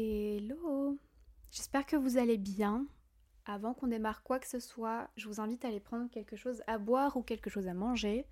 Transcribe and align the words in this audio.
Hello 0.00 0.96
J'espère 1.50 1.84
que 1.84 1.96
vous 1.96 2.18
allez 2.18 2.38
bien. 2.38 2.86
Avant 3.46 3.74
qu'on 3.74 3.88
démarre 3.88 4.22
quoi 4.22 4.38
que 4.38 4.46
ce 4.46 4.60
soit, 4.60 5.10
je 5.16 5.26
vous 5.26 5.40
invite 5.40 5.64
à 5.64 5.68
aller 5.68 5.80
prendre 5.80 6.08
quelque 6.08 6.36
chose 6.36 6.62
à 6.68 6.78
boire 6.78 7.16
ou 7.16 7.22
quelque 7.22 7.50
chose 7.50 7.66
à 7.66 7.74
manger. 7.74 8.24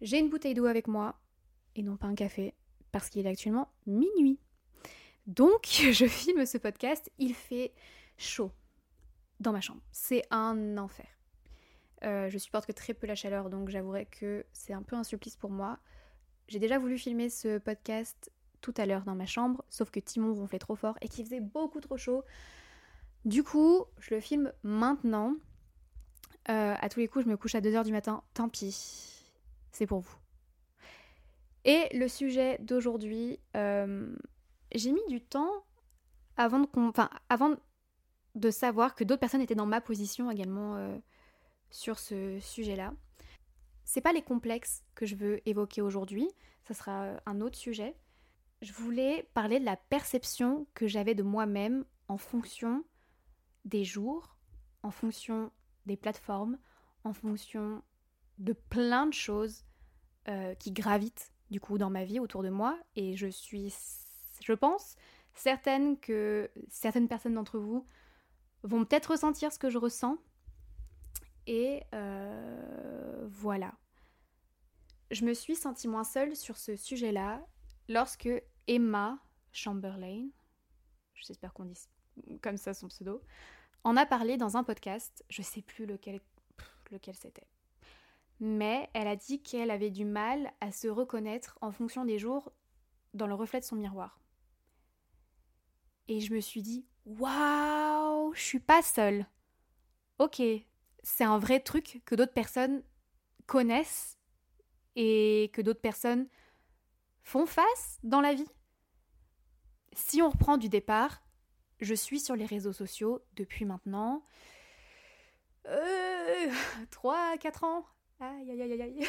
J'ai 0.00 0.18
une 0.18 0.28
bouteille 0.28 0.54
d'eau 0.54 0.66
avec 0.66 0.88
moi, 0.88 1.20
et 1.76 1.84
non 1.84 1.96
pas 1.96 2.08
un 2.08 2.16
café, 2.16 2.54
parce 2.90 3.08
qu'il 3.08 3.24
est 3.24 3.30
actuellement 3.30 3.68
minuit. 3.86 4.40
Donc, 5.28 5.64
je 5.92 6.06
filme 6.08 6.44
ce 6.44 6.58
podcast, 6.58 7.08
il 7.18 7.34
fait 7.34 7.72
chaud 8.16 8.50
dans 9.38 9.52
ma 9.52 9.60
chambre. 9.60 9.82
C'est 9.92 10.24
un 10.32 10.76
enfer. 10.76 11.06
Euh, 12.02 12.28
je 12.30 12.38
supporte 12.38 12.66
que 12.66 12.72
très 12.72 12.94
peu 12.94 13.06
la 13.06 13.14
chaleur, 13.14 13.48
donc 13.48 13.68
j'avouerai 13.68 14.06
que 14.06 14.44
c'est 14.52 14.72
un 14.72 14.82
peu 14.82 14.96
un 14.96 15.04
supplice 15.04 15.36
pour 15.36 15.50
moi. 15.50 15.78
J'ai 16.48 16.58
déjà 16.58 16.80
voulu 16.80 16.98
filmer 16.98 17.30
ce 17.30 17.58
podcast 17.58 18.32
tout 18.60 18.74
à 18.76 18.86
l'heure 18.86 19.04
dans 19.04 19.14
ma 19.14 19.26
chambre, 19.26 19.64
sauf 19.68 19.90
que 19.90 20.00
Timon 20.00 20.34
ronflait 20.34 20.58
trop 20.58 20.76
fort 20.76 20.96
et 21.00 21.08
qu'il 21.08 21.24
faisait 21.24 21.40
beaucoup 21.40 21.80
trop 21.80 21.96
chaud. 21.96 22.24
Du 23.24 23.42
coup, 23.42 23.84
je 23.98 24.14
le 24.14 24.20
filme 24.20 24.52
maintenant. 24.62 25.34
Euh, 26.48 26.74
à 26.78 26.88
tous 26.88 27.00
les 27.00 27.08
coups, 27.08 27.24
je 27.24 27.30
me 27.30 27.36
couche 27.36 27.54
à 27.54 27.60
2h 27.60 27.84
du 27.84 27.92
matin, 27.92 28.22
tant 28.34 28.48
pis. 28.48 29.24
C'est 29.72 29.86
pour 29.86 30.00
vous. 30.00 30.16
Et 31.64 31.88
le 31.92 32.08
sujet 32.08 32.58
d'aujourd'hui, 32.60 33.38
euh, 33.56 34.14
j'ai 34.74 34.92
mis 34.92 35.06
du 35.08 35.20
temps 35.20 35.50
avant 36.36 36.60
de, 38.34 38.50
savoir 38.50 38.94
que 38.94 39.04
d'autres 39.04 39.20
personnes 39.20 39.42
étaient 39.42 39.54
dans 39.54 39.66
ma 39.66 39.82
position 39.82 40.30
également 40.30 40.76
euh, 40.76 40.96
sur 41.70 41.98
ce 41.98 42.40
sujet-là. 42.40 42.94
C'est 43.84 44.00
pas 44.00 44.14
les 44.14 44.22
complexes 44.22 44.82
que 44.94 45.04
je 45.04 45.16
veux 45.16 45.46
évoquer 45.46 45.82
aujourd'hui, 45.82 46.30
ça 46.64 46.72
sera 46.72 47.20
un 47.26 47.40
autre 47.42 47.58
sujet. 47.58 47.94
Je 48.62 48.72
voulais 48.72 49.28
parler 49.34 49.58
de 49.58 49.64
la 49.64 49.76
perception 49.76 50.66
que 50.74 50.86
j'avais 50.86 51.14
de 51.14 51.22
moi-même 51.22 51.84
en 52.08 52.18
fonction 52.18 52.84
des 53.64 53.84
jours, 53.84 54.36
en 54.82 54.90
fonction 54.90 55.50
des 55.86 55.96
plateformes, 55.96 56.58
en 57.04 57.12
fonction 57.12 57.82
de 58.38 58.52
plein 58.52 59.06
de 59.06 59.14
choses 59.14 59.64
euh, 60.28 60.54
qui 60.54 60.72
gravitent 60.72 61.32
du 61.50 61.60
coup 61.60 61.78
dans 61.78 61.90
ma 61.90 62.04
vie 62.04 62.20
autour 62.20 62.42
de 62.42 62.50
moi. 62.50 62.78
Et 62.96 63.16
je 63.16 63.28
suis 63.28 63.74
je 64.42 64.52
pense 64.52 64.96
certaine 65.34 65.98
que 65.98 66.50
certaines 66.68 67.08
personnes 67.08 67.34
d'entre 67.34 67.58
vous 67.58 67.86
vont 68.62 68.84
peut-être 68.84 69.12
ressentir 69.12 69.52
ce 69.52 69.58
que 69.58 69.70
je 69.70 69.78
ressens. 69.78 70.18
Et 71.46 71.82
euh, 71.94 73.26
voilà. 73.30 73.72
Je 75.10 75.24
me 75.24 75.34
suis 75.34 75.56
sentie 75.56 75.88
moins 75.88 76.04
seule 76.04 76.36
sur 76.36 76.56
ce 76.56 76.76
sujet-là 76.76 77.44
lorsque 77.88 78.30
Emma 78.66 79.18
Chamberlain 79.52 80.28
j'espère 81.20 81.52
qu'on 81.52 81.64
dit 81.64 81.88
comme 82.42 82.56
ça 82.56 82.74
son 82.74 82.88
pseudo, 82.88 83.22
en 83.84 83.96
a 83.96 84.04
parlé 84.04 84.36
dans 84.36 84.56
un 84.56 84.64
podcast, 84.64 85.24
je 85.30 85.42
sais 85.42 85.62
plus 85.62 85.86
lequel, 85.86 86.20
lequel 86.90 87.14
c'était. 87.14 87.46
Mais 88.40 88.88
elle 88.94 89.06
a 89.06 89.16
dit 89.16 89.42
qu'elle 89.42 89.70
avait 89.70 89.90
du 89.90 90.04
mal 90.04 90.52
à 90.60 90.72
se 90.72 90.88
reconnaître 90.88 91.58
en 91.60 91.72
fonction 91.72 92.04
des 92.04 92.18
jours 92.18 92.52
dans 93.14 93.26
le 93.26 93.34
reflet 93.34 93.60
de 93.60 93.64
son 93.64 93.76
miroir. 93.76 94.18
Et 96.08 96.20
je 96.20 96.32
me 96.34 96.40
suis 96.40 96.62
dit, 96.62 96.86
waouh, 97.04 98.32
je 98.34 98.40
suis 98.40 98.60
pas 98.60 98.82
seule. 98.82 99.26
Ok, 100.18 100.42
c'est 101.02 101.24
un 101.24 101.38
vrai 101.38 101.60
truc 101.60 102.02
que 102.04 102.14
d'autres 102.14 102.32
personnes 102.32 102.82
connaissent 103.46 104.18
et 104.96 105.50
que 105.52 105.62
d'autres 105.62 105.80
personnes 105.80 106.28
font 107.22 107.46
face 107.46 107.98
dans 108.02 108.20
la 108.20 108.34
vie. 108.34 108.48
Si 109.92 110.22
on 110.22 110.30
reprend 110.30 110.56
du 110.56 110.68
départ, 110.68 111.22
je 111.80 111.94
suis 111.94 112.20
sur 112.20 112.36
les 112.36 112.46
réseaux 112.46 112.72
sociaux 112.72 113.24
depuis 113.34 113.64
maintenant 113.64 114.24
euh, 115.66 116.50
3-4 116.90 117.64
ans. 117.64 117.86
Aïe 118.20 118.50
aïe 118.50 118.62
aïe 118.62 118.82
aïe. 118.82 119.06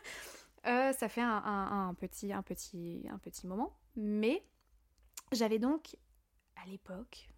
euh, 0.66 0.92
ça 0.92 1.08
fait 1.08 1.20
un, 1.22 1.94
petit, 1.94 3.46
moment. 3.46 3.78
Mais 3.96 4.42
j'avais 5.32 5.58
donc, 5.58 5.96
à 6.56 6.66
l'époque, 6.66 7.28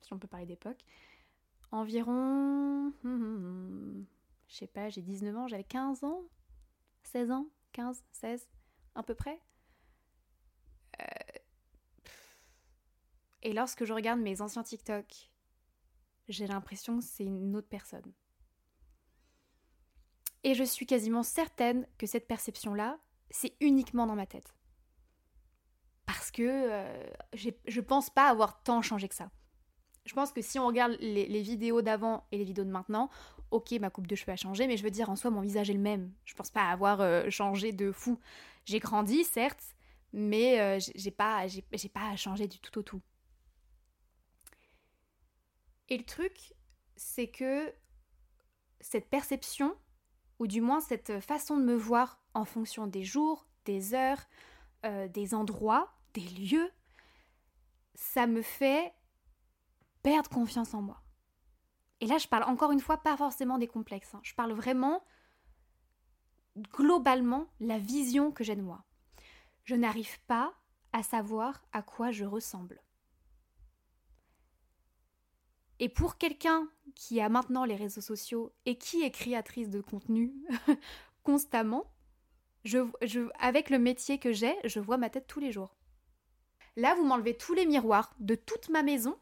si 0.00 0.12
on 0.12 0.18
peut 0.18 0.28
parler 0.28 0.46
d'époque, 0.46 0.84
environ... 1.70 2.92
je 3.04 4.54
sais 4.54 4.66
pas, 4.66 4.88
j'ai 4.88 5.02
19 5.02 5.36
ans, 5.36 5.48
j'avais 5.48 5.64
15 5.64 6.04
ans 6.04 6.22
16 7.04 7.30
ans 7.30 7.46
15 7.72 8.02
16 8.12 8.48
À 8.98 9.02
peu 9.04 9.14
près 9.14 9.40
euh, 11.00 11.04
et 13.42 13.52
lorsque 13.52 13.84
je 13.84 13.92
regarde 13.92 14.18
mes 14.18 14.40
anciens 14.40 14.64
TikTok, 14.64 15.30
j'ai 16.28 16.48
l'impression 16.48 16.98
que 16.98 17.04
c'est 17.04 17.24
une 17.24 17.54
autre 17.54 17.68
personne. 17.68 18.12
Et 20.42 20.54
je 20.54 20.64
suis 20.64 20.86
quasiment 20.86 21.22
certaine 21.22 21.86
que 21.96 22.06
cette 22.06 22.26
perception-là, 22.26 22.98
c'est 23.30 23.54
uniquement 23.60 24.06
dans 24.06 24.16
ma 24.16 24.26
tête. 24.26 24.52
Parce 26.04 26.32
que 26.32 26.42
euh, 26.42 27.06
je 27.32 27.80
pense 27.80 28.10
pas 28.10 28.28
avoir 28.28 28.62
tant 28.64 28.82
changé 28.82 29.08
que 29.08 29.14
ça. 29.14 29.30
Je 30.08 30.14
pense 30.14 30.32
que 30.32 30.40
si 30.40 30.58
on 30.58 30.66
regarde 30.66 30.96
les, 31.00 31.42
vidéos 31.42 31.82
d'avant 31.82 32.26
et 32.32 32.38
les 32.38 32.44
vidéos 32.44 32.64
de 32.64 32.70
maintenant, 32.70 33.10
ok, 33.50 33.72
ma 33.72 33.90
coupe 33.90 34.06
de 34.06 34.14
cheveux 34.14 34.32
a 34.32 34.36
changé, 34.36 34.66
mais 34.66 34.78
je 34.78 34.82
veux 34.82 34.90
dire, 34.90 35.10
en 35.10 35.16
soi, 35.16 35.30
mon 35.30 35.42
visage 35.42 35.68
est 35.68 35.74
le 35.74 35.80
même. 35.80 36.10
Je 36.24 36.34
pense 36.34 36.50
pas 36.50 36.62
avoir 36.62 37.02
euh, 37.02 37.28
changé 37.28 37.72
de 37.72 37.92
fou. 37.92 38.18
J'ai 38.68 38.80
grandi, 38.80 39.24
certes, 39.24 39.64
mais 40.12 40.60
euh, 40.60 40.78
j'ai 40.94 41.10
pas, 41.10 41.46
j'ai 41.46 41.88
pas 41.88 42.14
changé 42.16 42.46
du 42.46 42.58
tout 42.58 42.78
au 42.78 42.82
tout. 42.82 43.00
Et 45.88 45.96
le 45.96 46.04
truc, 46.04 46.52
c'est 46.94 47.28
que 47.28 47.72
cette 48.82 49.08
perception, 49.08 49.74
ou 50.38 50.46
du 50.46 50.60
moins 50.60 50.80
cette 50.80 51.18
façon 51.20 51.56
de 51.56 51.62
me 51.62 51.74
voir 51.74 52.22
en 52.34 52.44
fonction 52.44 52.86
des 52.86 53.04
jours, 53.04 53.48
des 53.64 53.94
heures, 53.94 54.28
euh, 54.84 55.08
des 55.08 55.34
endroits, 55.34 55.90
des 56.12 56.20
lieux, 56.20 56.70
ça 57.94 58.26
me 58.26 58.42
fait 58.42 58.92
perdre 60.02 60.28
confiance 60.28 60.74
en 60.74 60.82
moi. 60.82 61.00
Et 62.02 62.06
là, 62.06 62.18
je 62.18 62.28
parle 62.28 62.44
encore 62.44 62.72
une 62.72 62.80
fois 62.80 62.98
pas 62.98 63.16
forcément 63.16 63.56
des 63.56 63.66
complexes, 63.66 64.14
hein. 64.14 64.20
je 64.24 64.34
parle 64.34 64.52
vraiment 64.52 65.02
globalement 66.72 67.46
la 67.60 67.78
vision 67.78 68.30
que 68.32 68.44
j'ai 68.44 68.56
de 68.56 68.62
moi. 68.62 68.84
je 69.64 69.74
n'arrive 69.74 70.18
pas 70.26 70.54
à 70.92 71.02
savoir 71.02 71.62
à 71.72 71.82
quoi 71.82 72.10
je 72.10 72.24
ressemble. 72.24 72.82
Et 75.78 75.88
pour 75.88 76.18
quelqu'un 76.18 76.68
qui 76.94 77.20
a 77.20 77.28
maintenant 77.28 77.64
les 77.64 77.76
réseaux 77.76 78.00
sociaux 78.00 78.52
et 78.66 78.76
qui 78.76 79.02
est 79.02 79.10
créatrice 79.10 79.70
de 79.70 79.80
contenu 79.80 80.34
constamment, 81.22 81.84
avec 83.38 83.70
le 83.70 83.78
métier 83.78 84.18
que 84.18 84.32
j'ai, 84.32 84.56
je 84.64 84.80
vois 84.80 84.96
ma 84.96 85.10
tête 85.10 85.26
tous 85.26 85.40
les 85.40 85.52
jours. 85.52 85.76
Là, 86.76 86.94
vous 86.94 87.04
m'enlevez 87.04 87.36
tous 87.36 87.54
les 87.54 87.66
miroirs 87.66 88.14
de 88.20 88.34
toute 88.34 88.68
ma 88.68 88.82
maison. 88.82 89.16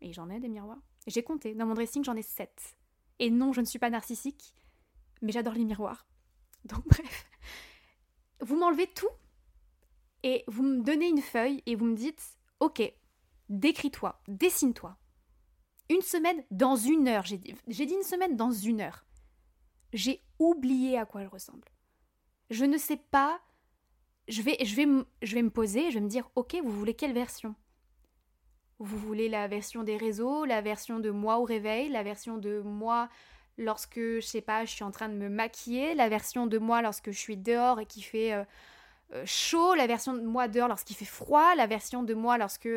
Et 0.00 0.12
j'en 0.12 0.30
ai 0.30 0.40
des 0.40 0.48
miroirs. 0.48 0.82
J'ai 1.06 1.22
compté. 1.22 1.54
Dans 1.54 1.66
mon 1.66 1.74
dressing, 1.74 2.04
j'en 2.04 2.16
ai 2.16 2.22
sept. 2.22 2.76
Et 3.18 3.30
non, 3.30 3.52
je 3.52 3.60
ne 3.60 3.66
suis 3.66 3.78
pas 3.78 3.90
narcissique, 3.90 4.54
mais 5.22 5.32
j'adore 5.32 5.54
les 5.54 5.64
miroirs. 5.64 6.06
Donc 6.64 6.86
bref. 6.86 7.26
Vous 8.40 8.56
m'enlevez 8.56 8.86
tout 8.88 9.08
et 10.22 10.44
vous 10.46 10.62
me 10.62 10.82
donnez 10.82 11.08
une 11.08 11.22
feuille 11.22 11.62
et 11.66 11.76
vous 11.76 11.84
me 11.84 11.96
dites, 11.96 12.22
ok, 12.60 12.82
décris-toi, 13.48 14.20
dessine-toi. 14.28 14.96
Une 15.90 16.00
semaine 16.00 16.42
dans 16.50 16.76
une 16.76 17.08
heure. 17.08 17.24
J'ai 17.24 17.36
dit, 17.36 17.54
une 17.94 18.02
semaine 18.02 18.36
dans 18.36 18.50
une 18.50 18.80
heure. 18.80 19.04
J'ai 19.92 20.22
oublié 20.38 20.98
à 20.98 21.04
quoi 21.04 21.22
je 21.22 21.28
ressemble. 21.28 21.68
Je 22.50 22.64
ne 22.64 22.78
sais 22.78 22.96
pas. 22.96 23.40
Je 24.28 24.40
vais, 24.40 24.56
je, 24.64 24.74
vais, 24.74 24.86
je 25.20 25.34
vais 25.34 25.42
me 25.42 25.50
poser, 25.50 25.90
je 25.90 25.94
vais 25.94 26.00
me 26.00 26.08
dire, 26.08 26.30
ok, 26.34 26.56
vous 26.64 26.70
voulez 26.70 26.94
quelle 26.94 27.12
version? 27.12 27.54
Vous 28.78 28.96
voulez 28.96 29.28
la 29.28 29.46
version 29.46 29.82
des 29.84 29.98
réseaux, 29.98 30.46
la 30.46 30.62
version 30.62 30.98
de 30.98 31.10
moi 31.10 31.38
au 31.38 31.44
réveil, 31.44 31.90
la 31.90 32.02
version 32.02 32.38
de 32.38 32.60
moi 32.60 33.10
lorsque, 33.58 33.98
je 33.98 34.20
sais 34.20 34.40
pas, 34.40 34.64
je 34.64 34.70
suis 34.70 34.84
en 34.84 34.90
train 34.90 35.08
de 35.08 35.14
me 35.14 35.28
maquiller, 35.28 35.94
la 35.94 36.08
version 36.08 36.46
de 36.46 36.58
moi 36.58 36.82
lorsque 36.82 37.10
je 37.10 37.18
suis 37.18 37.36
dehors 37.36 37.80
et 37.80 37.86
qu'il 37.86 38.04
fait 38.04 38.32
euh, 38.32 38.44
euh, 39.12 39.22
chaud, 39.26 39.74
la 39.74 39.86
version 39.86 40.14
de 40.14 40.22
moi 40.22 40.48
dehors 40.48 40.68
lorsqu'il 40.68 40.96
fait 40.96 41.04
froid, 41.04 41.54
la 41.56 41.66
version 41.66 42.02
de 42.02 42.14
moi 42.14 42.38
lorsque 42.38 42.68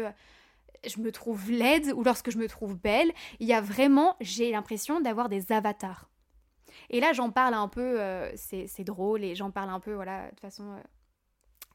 je 0.86 1.00
me 1.00 1.12
trouve 1.12 1.52
laide 1.52 1.94
ou 1.96 2.04
lorsque 2.04 2.32
je 2.32 2.38
me 2.38 2.48
trouve 2.48 2.76
belle. 2.76 3.12
Il 3.40 3.48
y 3.48 3.54
a 3.54 3.62
vraiment, 3.62 4.16
j'ai 4.20 4.52
l'impression 4.52 5.00
d'avoir 5.00 5.30
des 5.30 5.52
avatars. 5.52 6.10
Et 6.90 7.00
là, 7.00 7.14
j'en 7.14 7.32
parle 7.32 7.54
un 7.54 7.68
peu, 7.68 8.00
euh, 8.00 8.32
c'est 8.36 8.84
drôle, 8.84 9.24
et 9.24 9.36
j'en 9.36 9.52
parle 9.52 9.70
un 9.70 9.80
peu, 9.80 9.94
voilà, 9.94 10.30
de 10.32 10.40
façon 10.40 10.72
euh, 10.74 10.82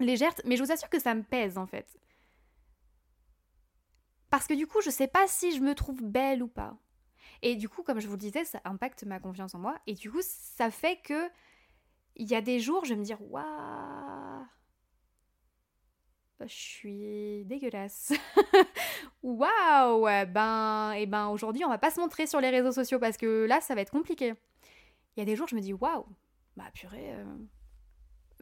légère, 0.00 0.32
mais 0.44 0.56
je 0.56 0.62
vous 0.62 0.72
assure 0.72 0.88
que 0.88 1.00
ça 1.00 1.14
me 1.14 1.22
pèse, 1.22 1.58
en 1.58 1.66
fait. 1.66 1.98
Parce 4.30 4.46
que 4.46 4.54
du 4.54 4.66
coup, 4.66 4.80
je 4.80 4.90
sais 4.90 5.08
pas 5.08 5.26
si 5.26 5.54
je 5.54 5.60
me 5.60 5.74
trouve 5.74 6.02
belle 6.02 6.42
ou 6.42 6.48
pas. 6.48 6.76
Et 7.42 7.56
du 7.56 7.68
coup, 7.68 7.82
comme 7.82 8.00
je 8.00 8.06
vous 8.06 8.14
le 8.14 8.18
disais, 8.18 8.44
ça 8.44 8.60
impacte 8.64 9.04
ma 9.04 9.18
confiance 9.18 9.54
en 9.54 9.58
moi, 9.58 9.76
et 9.86 9.94
du 9.94 10.10
coup, 10.10 10.20
ça 10.22 10.70
fait 10.70 11.00
que 11.02 11.28
il 12.16 12.28
y 12.30 12.34
a 12.34 12.40
des 12.40 12.60
jours, 12.60 12.84
je 12.84 12.94
vais 12.94 13.00
me 13.00 13.04
dire, 13.04 13.20
waouh 13.22 14.46
je 16.46 16.54
suis 16.54 17.44
dégueulasse. 17.44 18.12
Waouh 19.22 20.04
Ben, 20.26 20.92
et 20.94 21.02
eh 21.02 21.06
ben 21.06 21.28
aujourd'hui, 21.28 21.64
on 21.64 21.68
va 21.68 21.78
pas 21.78 21.90
se 21.90 22.00
montrer 22.00 22.26
sur 22.26 22.40
les 22.40 22.50
réseaux 22.50 22.72
sociaux 22.72 22.98
parce 22.98 23.16
que 23.16 23.46
là, 23.46 23.60
ça 23.60 23.74
va 23.74 23.80
être 23.80 23.92
compliqué. 23.92 24.34
Il 25.16 25.20
y 25.20 25.22
a 25.22 25.24
des 25.24 25.36
jours, 25.36 25.46
je 25.46 25.54
me 25.54 25.60
dis 25.60 25.72
waouh, 25.72 26.06
bah 26.56 26.70
purée. 26.74 27.14
Euh, 27.14 27.24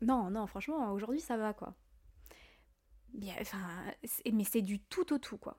non, 0.00 0.30
non, 0.30 0.46
franchement, 0.46 0.92
aujourd'hui, 0.92 1.20
ça 1.20 1.36
va 1.36 1.52
quoi. 1.52 1.74
Bien, 3.12 3.34
enfin, 3.40 3.58
mais 4.32 4.44
c'est 4.44 4.62
du 4.62 4.80
tout 4.80 5.12
au 5.12 5.18
tout 5.18 5.36
quoi. 5.36 5.56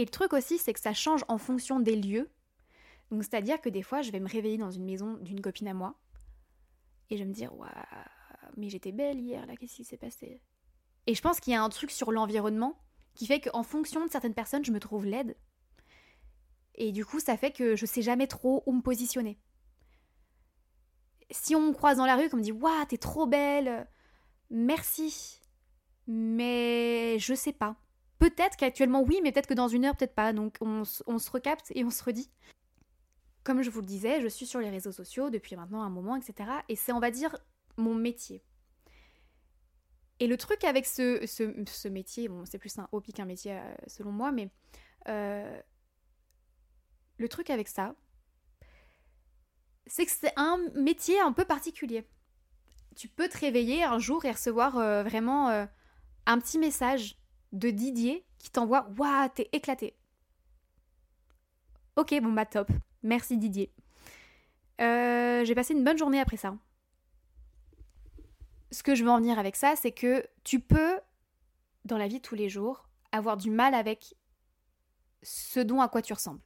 Et 0.00 0.04
le 0.06 0.10
truc 0.10 0.32
aussi, 0.32 0.56
c'est 0.56 0.72
que 0.72 0.80
ça 0.80 0.94
change 0.94 1.26
en 1.28 1.36
fonction 1.36 1.78
des 1.78 1.94
lieux. 1.94 2.30
C'est-à-dire 3.10 3.60
que 3.60 3.68
des 3.68 3.82
fois, 3.82 4.00
je 4.00 4.10
vais 4.10 4.18
me 4.18 4.28
réveiller 4.30 4.56
dans 4.56 4.70
une 4.70 4.86
maison 4.86 5.18
d'une 5.18 5.42
copine 5.42 5.68
à 5.68 5.74
moi 5.74 5.94
et 7.10 7.18
je 7.18 7.22
vais 7.22 7.28
me 7.28 7.34
dire 7.34 7.54
waouh, 7.54 7.68
mais 8.56 8.70
j'étais 8.70 8.92
belle 8.92 9.20
hier 9.20 9.44
là, 9.44 9.56
qu'est-ce 9.56 9.76
qui 9.76 9.84
s'est 9.84 9.98
passé? 9.98 10.40
Et 11.06 11.14
je 11.14 11.20
pense 11.20 11.38
qu'il 11.38 11.52
y 11.52 11.56
a 11.56 11.62
un 11.62 11.68
truc 11.68 11.90
sur 11.90 12.12
l'environnement 12.12 12.80
qui 13.12 13.26
fait 13.26 13.42
qu'en 13.42 13.62
fonction 13.62 14.02
de 14.06 14.10
certaines 14.10 14.32
personnes, 14.32 14.64
je 14.64 14.72
me 14.72 14.80
trouve 14.80 15.04
laide. 15.04 15.36
Et 16.76 16.92
du 16.92 17.04
coup, 17.04 17.20
ça 17.20 17.36
fait 17.36 17.50
que 17.50 17.76
je 17.76 17.84
sais 17.84 18.00
jamais 18.00 18.26
trop 18.26 18.62
où 18.64 18.72
me 18.72 18.80
positionner. 18.80 19.38
Si 21.30 21.54
on 21.54 21.60
me 21.60 21.72
croise 21.74 21.98
dans 21.98 22.06
la 22.06 22.16
rue, 22.16 22.30
qu'on 22.30 22.38
me 22.38 22.42
dit 22.42 22.52
Waouh, 22.52 22.86
t'es 22.86 22.96
trop 22.96 23.26
belle, 23.26 23.86
merci. 24.48 25.42
Mais 26.06 27.18
je 27.18 27.34
sais 27.34 27.52
pas. 27.52 27.76
Peut-être 28.20 28.58
qu'actuellement 28.58 29.02
oui, 29.02 29.18
mais 29.22 29.32
peut-être 29.32 29.46
que 29.46 29.54
dans 29.54 29.68
une 29.68 29.86
heure, 29.86 29.96
peut-être 29.96 30.14
pas. 30.14 30.34
Donc 30.34 30.58
on, 30.60 30.84
se 30.84 31.30
recapte 31.30 31.72
et 31.74 31.84
on 31.84 31.90
se 31.90 32.04
redit. 32.04 32.30
Comme 33.44 33.62
je 33.62 33.70
vous 33.70 33.80
le 33.80 33.86
disais, 33.86 34.20
je 34.20 34.28
suis 34.28 34.46
sur 34.46 34.60
les 34.60 34.68
réseaux 34.68 34.92
sociaux 34.92 35.30
depuis 35.30 35.56
maintenant 35.56 35.82
un 35.82 35.88
moment, 35.88 36.16
etc. 36.16 36.50
Et 36.68 36.76
c'est, 36.76 36.92
on 36.92 37.00
va 37.00 37.10
dire, 37.10 37.34
mon 37.78 37.94
métier. 37.94 38.44
Et 40.18 40.26
le 40.26 40.36
truc 40.36 40.64
avec 40.64 40.84
ce, 40.84 41.24
ce, 41.26 41.88
métier, 41.88 42.28
bon, 42.28 42.44
c'est 42.44 42.58
plus 42.58 42.78
un 42.78 42.86
hobby 42.92 43.14
qu'un 43.14 43.24
métier 43.24 43.54
euh, 43.54 43.74
selon 43.86 44.12
moi, 44.12 44.32
mais 44.32 44.50
euh, 45.08 45.58
le 47.16 47.28
truc 47.30 47.48
avec 47.48 47.68
ça, 47.68 47.94
c'est 49.86 50.04
que 50.04 50.12
c'est 50.12 50.34
un 50.36 50.58
métier 50.74 51.18
un 51.20 51.32
peu 51.32 51.46
particulier. 51.46 52.06
Tu 52.96 53.08
peux 53.08 53.30
te 53.30 53.38
réveiller 53.38 53.82
un 53.82 53.98
jour 53.98 54.26
et 54.26 54.30
recevoir 54.30 54.76
euh, 54.76 55.02
vraiment 55.02 55.48
un 56.26 56.38
petit 56.38 56.58
message 56.58 57.16
de 57.52 57.70
Didier 57.70 58.26
qui 58.38 58.50
t'envoie 58.50 58.88
Waouh, 58.96 59.28
t'es 59.34 59.48
éclaté. 59.52 59.96
Ok, 61.96 62.14
bon 62.22 62.32
bah 62.32 62.46
top. 62.46 62.70
Merci 63.02 63.36
Didier. 63.36 63.72
J'ai 64.78 65.54
passé 65.54 65.74
une 65.74 65.84
bonne 65.84 65.98
journée 65.98 66.20
après 66.20 66.36
ça 66.36 66.54
ce 68.70 68.82
que 68.82 68.94
je 68.94 69.04
veux 69.04 69.10
en 69.10 69.18
venir 69.18 69.38
avec 69.38 69.56
ça, 69.56 69.74
c'est 69.76 69.92
que 69.92 70.26
tu 70.44 70.60
peux, 70.60 70.98
dans 71.84 71.98
la 71.98 72.08
vie 72.08 72.18
de 72.18 72.22
tous 72.22 72.34
les 72.34 72.48
jours, 72.48 72.88
avoir 73.12 73.36
du 73.36 73.50
mal 73.50 73.74
avec 73.74 74.14
ce 75.22 75.60
dont 75.60 75.80
à 75.80 75.88
quoi 75.88 76.02
tu 76.02 76.12
ressembles. 76.12 76.42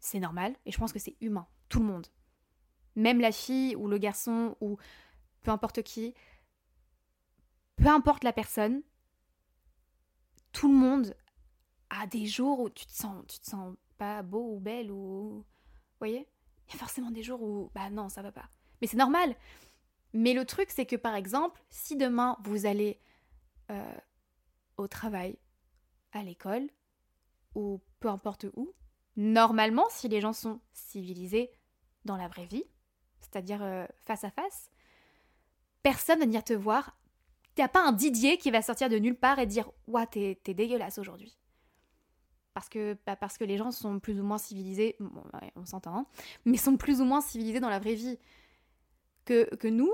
C'est 0.00 0.20
normal, 0.20 0.54
et 0.66 0.72
je 0.72 0.78
pense 0.78 0.92
que 0.92 0.98
c'est 0.98 1.16
humain, 1.20 1.46
tout 1.68 1.80
le 1.80 1.86
monde. 1.86 2.06
Même 2.94 3.20
la 3.20 3.32
fille 3.32 3.74
ou 3.74 3.88
le 3.88 3.98
garçon 3.98 4.56
ou 4.60 4.76
peu 5.42 5.50
importe 5.50 5.82
qui, 5.82 6.14
peu 7.76 7.88
importe 7.88 8.22
la 8.22 8.32
personne, 8.32 8.82
tout 10.54 10.68
le 10.68 10.78
monde 10.78 11.14
a 11.90 12.06
des 12.06 12.24
jours 12.24 12.60
où 12.60 12.70
tu 12.70 12.86
te 12.86 12.92
sens, 12.92 13.22
tu 13.28 13.38
te 13.38 13.46
sens 13.46 13.76
pas 13.98 14.22
beau 14.22 14.54
ou 14.54 14.60
belle 14.60 14.90
ou, 14.90 15.40
vous 15.40 15.44
voyez, 15.98 16.26
il 16.66 16.72
y 16.72 16.76
a 16.76 16.78
forcément 16.78 17.10
des 17.10 17.22
jours 17.22 17.42
où 17.42 17.70
bah 17.74 17.90
non 17.90 18.08
ça 18.08 18.22
va 18.22 18.32
pas. 18.32 18.48
Mais 18.80 18.86
c'est 18.86 18.96
normal. 18.96 19.36
Mais 20.14 20.32
le 20.32 20.44
truc, 20.46 20.70
c'est 20.70 20.86
que 20.86 20.96
par 20.96 21.14
exemple, 21.14 21.62
si 21.70 21.96
demain 21.96 22.38
vous 22.44 22.66
allez 22.66 23.00
euh, 23.70 23.94
au 24.76 24.86
travail, 24.86 25.36
à 26.12 26.22
l'école, 26.22 26.68
ou 27.54 27.80
peu 27.98 28.08
importe 28.08 28.46
où, 28.54 28.72
normalement, 29.16 29.86
si 29.90 30.08
les 30.08 30.20
gens 30.20 30.32
sont 30.32 30.60
civilisés 30.72 31.50
dans 32.04 32.16
la 32.16 32.28
vraie 32.28 32.46
vie, 32.46 32.64
c'est-à-dire 33.20 33.62
euh, 33.62 33.86
face 34.04 34.22
à 34.22 34.30
face, 34.30 34.70
personne 35.82 36.20
ne 36.20 36.24
venir 36.24 36.44
te 36.44 36.52
voir. 36.52 36.96
A 37.58 37.68
pas 37.68 37.86
un 37.86 37.92
Didier 37.92 38.36
qui 38.36 38.50
va 38.50 38.62
sortir 38.62 38.88
de 38.88 38.98
nulle 38.98 39.16
part 39.16 39.38
et 39.38 39.46
dire 39.46 39.70
Ouah, 39.86 40.06
t'es, 40.06 40.38
dégueulasse 40.46 40.98
aujourd'hui. 40.98 41.36
Parce 42.52 42.68
que, 42.68 42.96
bah, 43.06 43.16
parce 43.16 43.36
que 43.38 43.44
les 43.44 43.56
gens 43.56 43.72
sont 43.72 43.98
plus 43.98 44.20
ou 44.20 44.24
moins 44.24 44.38
civilisés, 44.38 44.96
on 45.56 45.66
s'entend, 45.66 45.96
hein, 45.96 46.06
mais 46.44 46.56
sont 46.56 46.76
plus 46.76 47.00
ou 47.00 47.04
moins 47.04 47.20
civilisés 47.20 47.60
dans 47.60 47.68
la 47.68 47.80
vraie 47.80 47.94
vie 47.94 48.18
que, 49.24 49.52
que 49.56 49.68
nous, 49.68 49.92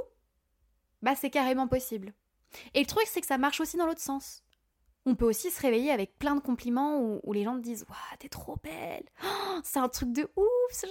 bah 1.03 1.15
c'est 1.15 1.31
carrément 1.31 1.69
possible. 1.69 2.13
Et 2.75 2.81
le 2.81 2.87
truc, 2.87 3.07
c'est 3.07 3.21
que 3.21 3.27
ça 3.27 3.39
marche 3.39 3.61
aussi 3.61 3.77
dans 3.77 3.87
l'autre 3.87 4.01
sens. 4.01 4.43
On 5.07 5.15
peut 5.15 5.25
aussi 5.25 5.51
se 5.51 5.61
réveiller 5.61 5.91
avec 5.91 6.19
plein 6.19 6.35
de 6.35 6.41
compliments 6.41 7.01
où, 7.25 7.33
les 7.33 7.45
gens 7.45 7.57
te 7.57 7.63
disent 7.63 7.87
t'es 8.19 8.29
trop 8.29 8.57
belle 8.63 9.05
C'est 9.65 9.79
un 9.79 9.89
truc 9.89 10.13
de 10.13 10.29
ouf 10.37 10.85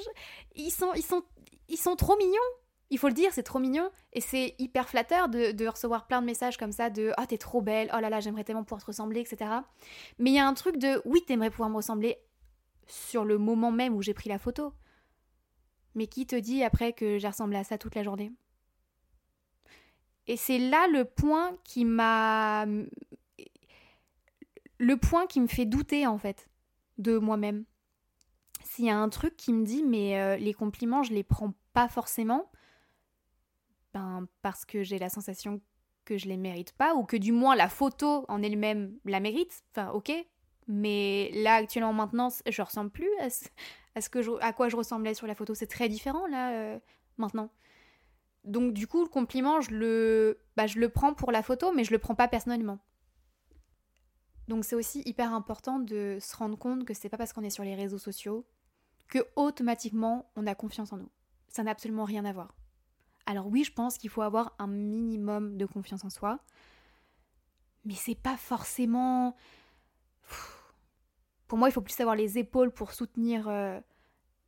ils 0.55 0.71
sont, 0.71 0.93
ils, 0.95 1.03
sont, 1.03 1.23
ils 1.67 1.77
sont 1.77 1.95
trop 1.95 2.17
mignons 2.17 2.39
il 2.89 2.97
faut 2.97 3.07
le 3.07 3.13
dire, 3.13 3.31
c'est 3.31 3.43
trop 3.43 3.59
mignon 3.59 3.91
et 4.13 4.21
c'est 4.21 4.55
hyper 4.57 4.89
flatteur 4.89 5.29
de, 5.29 5.67
recevoir 5.67 6.07
plein 6.07 6.21
de 6.21 6.25
messages 6.25 6.57
comme 6.57 6.71
ça 6.71 6.89
de 6.89 7.11
oh, 7.19 7.23
t'es 7.27 7.37
trop 7.37 7.61
belle, 7.61 7.89
oh 7.95 7.99
là 7.99 8.09
là, 8.09 8.19
j'aimerais 8.19 8.43
tellement 8.43 8.63
pouvoir 8.63 8.81
te 8.81 8.87
ressembler, 8.87 9.21
etc. 9.21 9.51
Mais 10.17 10.31
il 10.31 10.35
y 10.35 10.39
a 10.39 10.47
un 10.47 10.53
truc 10.53 10.77
de 10.77 11.01
Oui, 11.05 11.23
t'aimerais 11.25 11.51
pouvoir 11.51 11.69
me 11.69 11.75
ressembler 11.75 12.17
sur 12.87 13.25
le 13.25 13.37
moment 13.37 13.71
même 13.71 13.95
où 13.95 14.01
j'ai 14.01 14.13
pris 14.13 14.29
la 14.29 14.39
photo. 14.39 14.73
Mais 15.95 16.07
qui 16.07 16.25
te 16.25 16.35
dit 16.35 16.63
après 16.63 16.93
que 16.93 17.17
j'ai 17.17 17.27
ressemblé 17.27 17.57
à 17.57 17.63
ça 17.63 17.77
toute 17.77 17.95
la 17.95 18.03
journée? 18.03 18.31
Et 20.27 20.37
c'est 20.37 20.59
là 20.59 20.87
le 20.87 21.05
point 21.05 21.57
qui 21.63 21.85
m'a. 21.85 22.65
Le 24.77 24.95
point 24.95 25.27
qui 25.27 25.41
me 25.41 25.47
fait 25.47 25.65
douter, 25.65 26.07
en 26.07 26.17
fait, 26.17 26.47
de 26.97 27.17
moi-même. 27.17 27.65
S'il 28.63 28.85
y 28.85 28.89
a 28.89 28.97
un 28.97 29.09
truc 29.09 29.35
qui 29.35 29.51
me 29.51 29.65
dit, 29.65 29.83
mais 29.83 30.19
euh, 30.19 30.37
les 30.37 30.53
compliments, 30.53 31.03
je 31.03 31.13
les 31.13 31.23
prends 31.23 31.53
pas 31.73 31.89
forcément, 31.89 32.49
ben, 33.99 34.27
parce 34.41 34.65
que 34.65 34.83
j'ai 34.83 34.99
la 34.99 35.09
sensation 35.09 35.61
que 36.05 36.17
je 36.17 36.27
les 36.27 36.37
mérite 36.37 36.71
pas, 36.73 36.95
ou 36.95 37.03
que 37.03 37.17
du 37.17 37.31
moins 37.31 37.55
la 37.55 37.69
photo 37.69 38.25
en 38.27 38.41
elle-même 38.41 38.97
la 39.05 39.19
mérite. 39.19 39.63
Enfin, 39.71 39.91
ok. 39.91 40.11
Mais 40.67 41.31
là, 41.33 41.55
actuellement, 41.55 41.93
maintenant, 41.93 42.29
je 42.47 42.61
ressemble 42.61 42.91
plus 42.91 43.09
à, 43.19 43.29
ce, 43.29 44.39
à 44.41 44.53
quoi 44.53 44.69
je 44.69 44.75
ressemblais 44.75 45.13
sur 45.13 45.27
la 45.27 45.35
photo. 45.35 45.53
C'est 45.55 45.67
très 45.67 45.89
différent, 45.89 46.27
là, 46.27 46.51
euh, 46.53 46.79
maintenant. 47.17 47.49
Donc 48.45 48.73
du 48.73 48.87
coup, 48.87 49.03
le 49.03 49.09
compliment, 49.09 49.61
je 49.61 49.71
le, 49.71 50.39
bah, 50.55 50.67
je 50.67 50.79
le 50.79 50.89
prends 50.89 51.13
pour 51.13 51.31
la 51.31 51.43
photo, 51.43 51.73
mais 51.73 51.83
je 51.83 51.91
le 51.91 51.99
prends 51.99 52.15
pas 52.15 52.27
personnellement. 52.27 52.79
Donc 54.47 54.63
c'est 54.65 54.75
aussi 54.75 55.03
hyper 55.05 55.33
important 55.33 55.79
de 55.79 56.17
se 56.19 56.35
rendre 56.35 56.57
compte 56.57 56.85
que 56.85 56.93
c'est 56.93 57.09
pas 57.09 57.17
parce 57.17 57.33
qu'on 57.33 57.43
est 57.43 57.49
sur 57.49 57.63
les 57.63 57.75
réseaux 57.75 57.99
sociaux 57.99 58.45
que 59.07 59.19
automatiquement 59.35 60.31
on 60.35 60.47
a 60.47 60.55
confiance 60.55 60.93
en 60.93 60.97
nous. 60.97 61.09
Ça 61.49 61.63
n'a 61.63 61.71
absolument 61.71 62.05
rien 62.05 62.25
à 62.25 62.31
voir. 62.31 62.55
Alors 63.29 63.45
oui, 63.45 63.63
je 63.63 63.71
pense 63.71 63.99
qu'il 63.99 64.09
faut 64.09 64.23
avoir 64.23 64.55
un 64.57 64.65
minimum 64.65 65.55
de 65.55 65.67
confiance 65.67 66.03
en 66.03 66.09
soi, 66.09 66.39
mais 67.85 67.93
c'est 67.93 68.15
pas 68.15 68.35
forcément. 68.35 69.35
Pour 71.47 71.59
moi, 71.59 71.69
il 71.69 71.71
faut 71.71 71.81
plus 71.81 71.99
avoir 71.99 72.15
les 72.15 72.39
épaules 72.39 72.71
pour 72.71 72.91
soutenir 72.91 73.47
euh, 73.47 73.79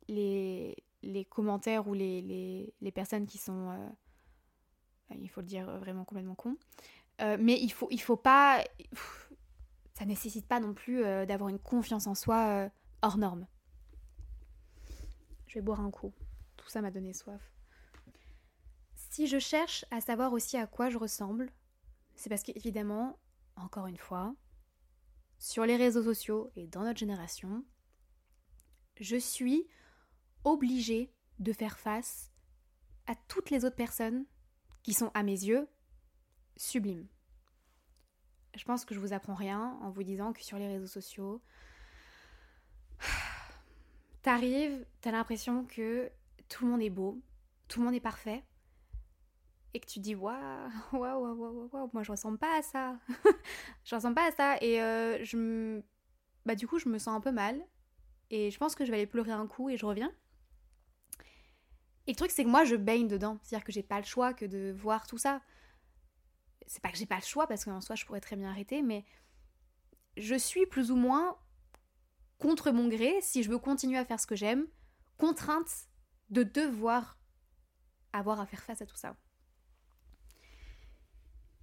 les, 0.08 0.74
commentaires 1.30 1.86
ou 1.86 1.94
les, 1.94 2.92
personnes 2.92 3.24
qui 3.24 3.38
sont, 3.38 3.70
euh, 3.70 5.14
il 5.14 5.28
faut 5.28 5.42
le 5.42 5.46
dire, 5.46 5.78
vraiment 5.78 6.04
complètement 6.04 6.34
cons. 6.34 6.56
Euh, 7.20 7.36
mais 7.38 7.60
il 7.60 7.70
faut, 7.70 7.86
il 7.92 8.00
faut 8.00 8.16
pas. 8.16 8.64
Ça 9.94 10.04
nécessite 10.06 10.48
pas 10.48 10.58
non 10.58 10.74
plus 10.74 11.02
d'avoir 11.28 11.50
une 11.50 11.60
confiance 11.60 12.08
en 12.08 12.16
soi 12.16 12.68
hors 13.00 13.16
norme. 13.16 13.46
Je 15.46 15.54
vais 15.54 15.60
boire 15.60 15.80
un 15.82 15.92
coup. 15.92 16.12
Tout 16.56 16.68
ça 16.68 16.82
m'a 16.82 16.90
donné 16.90 17.12
soif. 17.12 17.51
Si 19.12 19.26
je 19.26 19.38
cherche 19.38 19.84
à 19.90 20.00
savoir 20.00 20.32
aussi 20.32 20.56
à 20.56 20.66
quoi 20.66 20.88
je 20.88 20.96
ressemble, 20.96 21.52
c'est 22.14 22.30
parce 22.30 22.42
qu'évidemment, 22.42 23.18
encore 23.56 23.86
une 23.86 23.98
fois, 23.98 24.34
sur 25.38 25.66
les 25.66 25.76
réseaux 25.76 26.02
sociaux 26.02 26.50
et 26.56 26.66
dans 26.66 26.82
notre 26.82 26.98
génération, 26.98 27.62
je 28.98 29.16
suis 29.18 29.68
obligée 30.44 31.12
de 31.40 31.52
faire 31.52 31.78
face 31.78 32.32
à 33.06 33.14
toutes 33.28 33.50
les 33.50 33.66
autres 33.66 33.76
personnes 33.76 34.24
qui 34.82 34.94
sont, 34.94 35.10
à 35.12 35.22
mes 35.22 35.44
yeux, 35.44 35.68
sublimes. 36.56 37.06
Je 38.56 38.64
pense 38.64 38.86
que 38.86 38.94
je 38.94 39.00
vous 39.00 39.12
apprends 39.12 39.34
rien 39.34 39.78
en 39.82 39.90
vous 39.90 40.04
disant 40.04 40.32
que 40.32 40.42
sur 40.42 40.56
les 40.56 40.68
réseaux 40.68 40.86
sociaux, 40.86 41.42
t'arrives, 44.22 44.86
t'as 45.02 45.10
l'impression 45.10 45.66
que 45.66 46.10
tout 46.48 46.64
le 46.64 46.70
monde 46.70 46.82
est 46.82 46.88
beau, 46.88 47.20
tout 47.68 47.80
le 47.80 47.84
monde 47.84 47.94
est 47.94 48.00
parfait, 48.00 48.42
et 49.74 49.80
que 49.80 49.86
tu 49.86 50.00
dis 50.00 50.14
waouh, 50.16 50.36
waouh, 50.92 51.20
waouh, 51.22 51.36
waouh, 51.36 51.68
waouh, 51.72 51.90
moi 51.92 52.02
je 52.02 52.10
ressemble 52.10 52.38
pas 52.38 52.58
à 52.58 52.62
ça, 52.62 52.98
je 53.84 53.94
ressemble 53.94 54.14
pas 54.14 54.28
à 54.28 54.32
ça, 54.32 54.56
et 54.60 54.82
euh, 54.82 55.22
je 55.24 55.80
bah 56.44 56.54
du 56.54 56.66
coup 56.66 56.78
je 56.78 56.88
me 56.88 56.98
sens 56.98 57.14
un 57.14 57.20
peu 57.20 57.32
mal, 57.32 57.60
et 58.30 58.50
je 58.50 58.58
pense 58.58 58.74
que 58.74 58.84
je 58.84 58.90
vais 58.90 58.96
aller 58.98 59.06
pleurer 59.06 59.32
un 59.32 59.46
coup 59.46 59.68
et 59.70 59.76
je 59.76 59.86
reviens. 59.86 60.12
Et 62.06 62.12
le 62.12 62.16
truc 62.16 62.30
c'est 62.30 62.44
que 62.44 62.48
moi 62.48 62.64
je 62.64 62.76
baigne 62.76 63.08
dedans, 63.08 63.38
c'est-à-dire 63.42 63.64
que 63.64 63.72
j'ai 63.72 63.82
pas 63.82 63.98
le 63.98 64.06
choix 64.06 64.34
que 64.34 64.44
de 64.44 64.72
voir 64.72 65.06
tout 65.06 65.18
ça. 65.18 65.40
C'est 66.66 66.82
pas 66.82 66.90
que 66.90 66.96
j'ai 66.96 67.06
pas 67.06 67.16
le 67.16 67.22
choix 67.22 67.46
parce 67.46 67.64
qu'en 67.64 67.80
soi 67.80 67.94
je 67.94 68.04
pourrais 68.04 68.20
très 68.20 68.36
bien 68.36 68.48
arrêter, 68.48 68.82
mais 68.82 69.04
je 70.16 70.34
suis 70.34 70.66
plus 70.66 70.90
ou 70.90 70.96
moins 70.96 71.36
contre 72.38 72.72
mon 72.72 72.88
gré, 72.88 73.20
si 73.20 73.42
je 73.42 73.50
veux 73.50 73.58
continuer 73.58 73.98
à 73.98 74.04
faire 74.04 74.18
ce 74.18 74.26
que 74.26 74.34
j'aime, 74.34 74.66
contrainte 75.16 75.86
de 76.30 76.42
devoir 76.42 77.18
avoir 78.12 78.40
à 78.40 78.46
faire 78.46 78.62
face 78.62 78.82
à 78.82 78.86
tout 78.86 78.96
ça. 78.96 79.16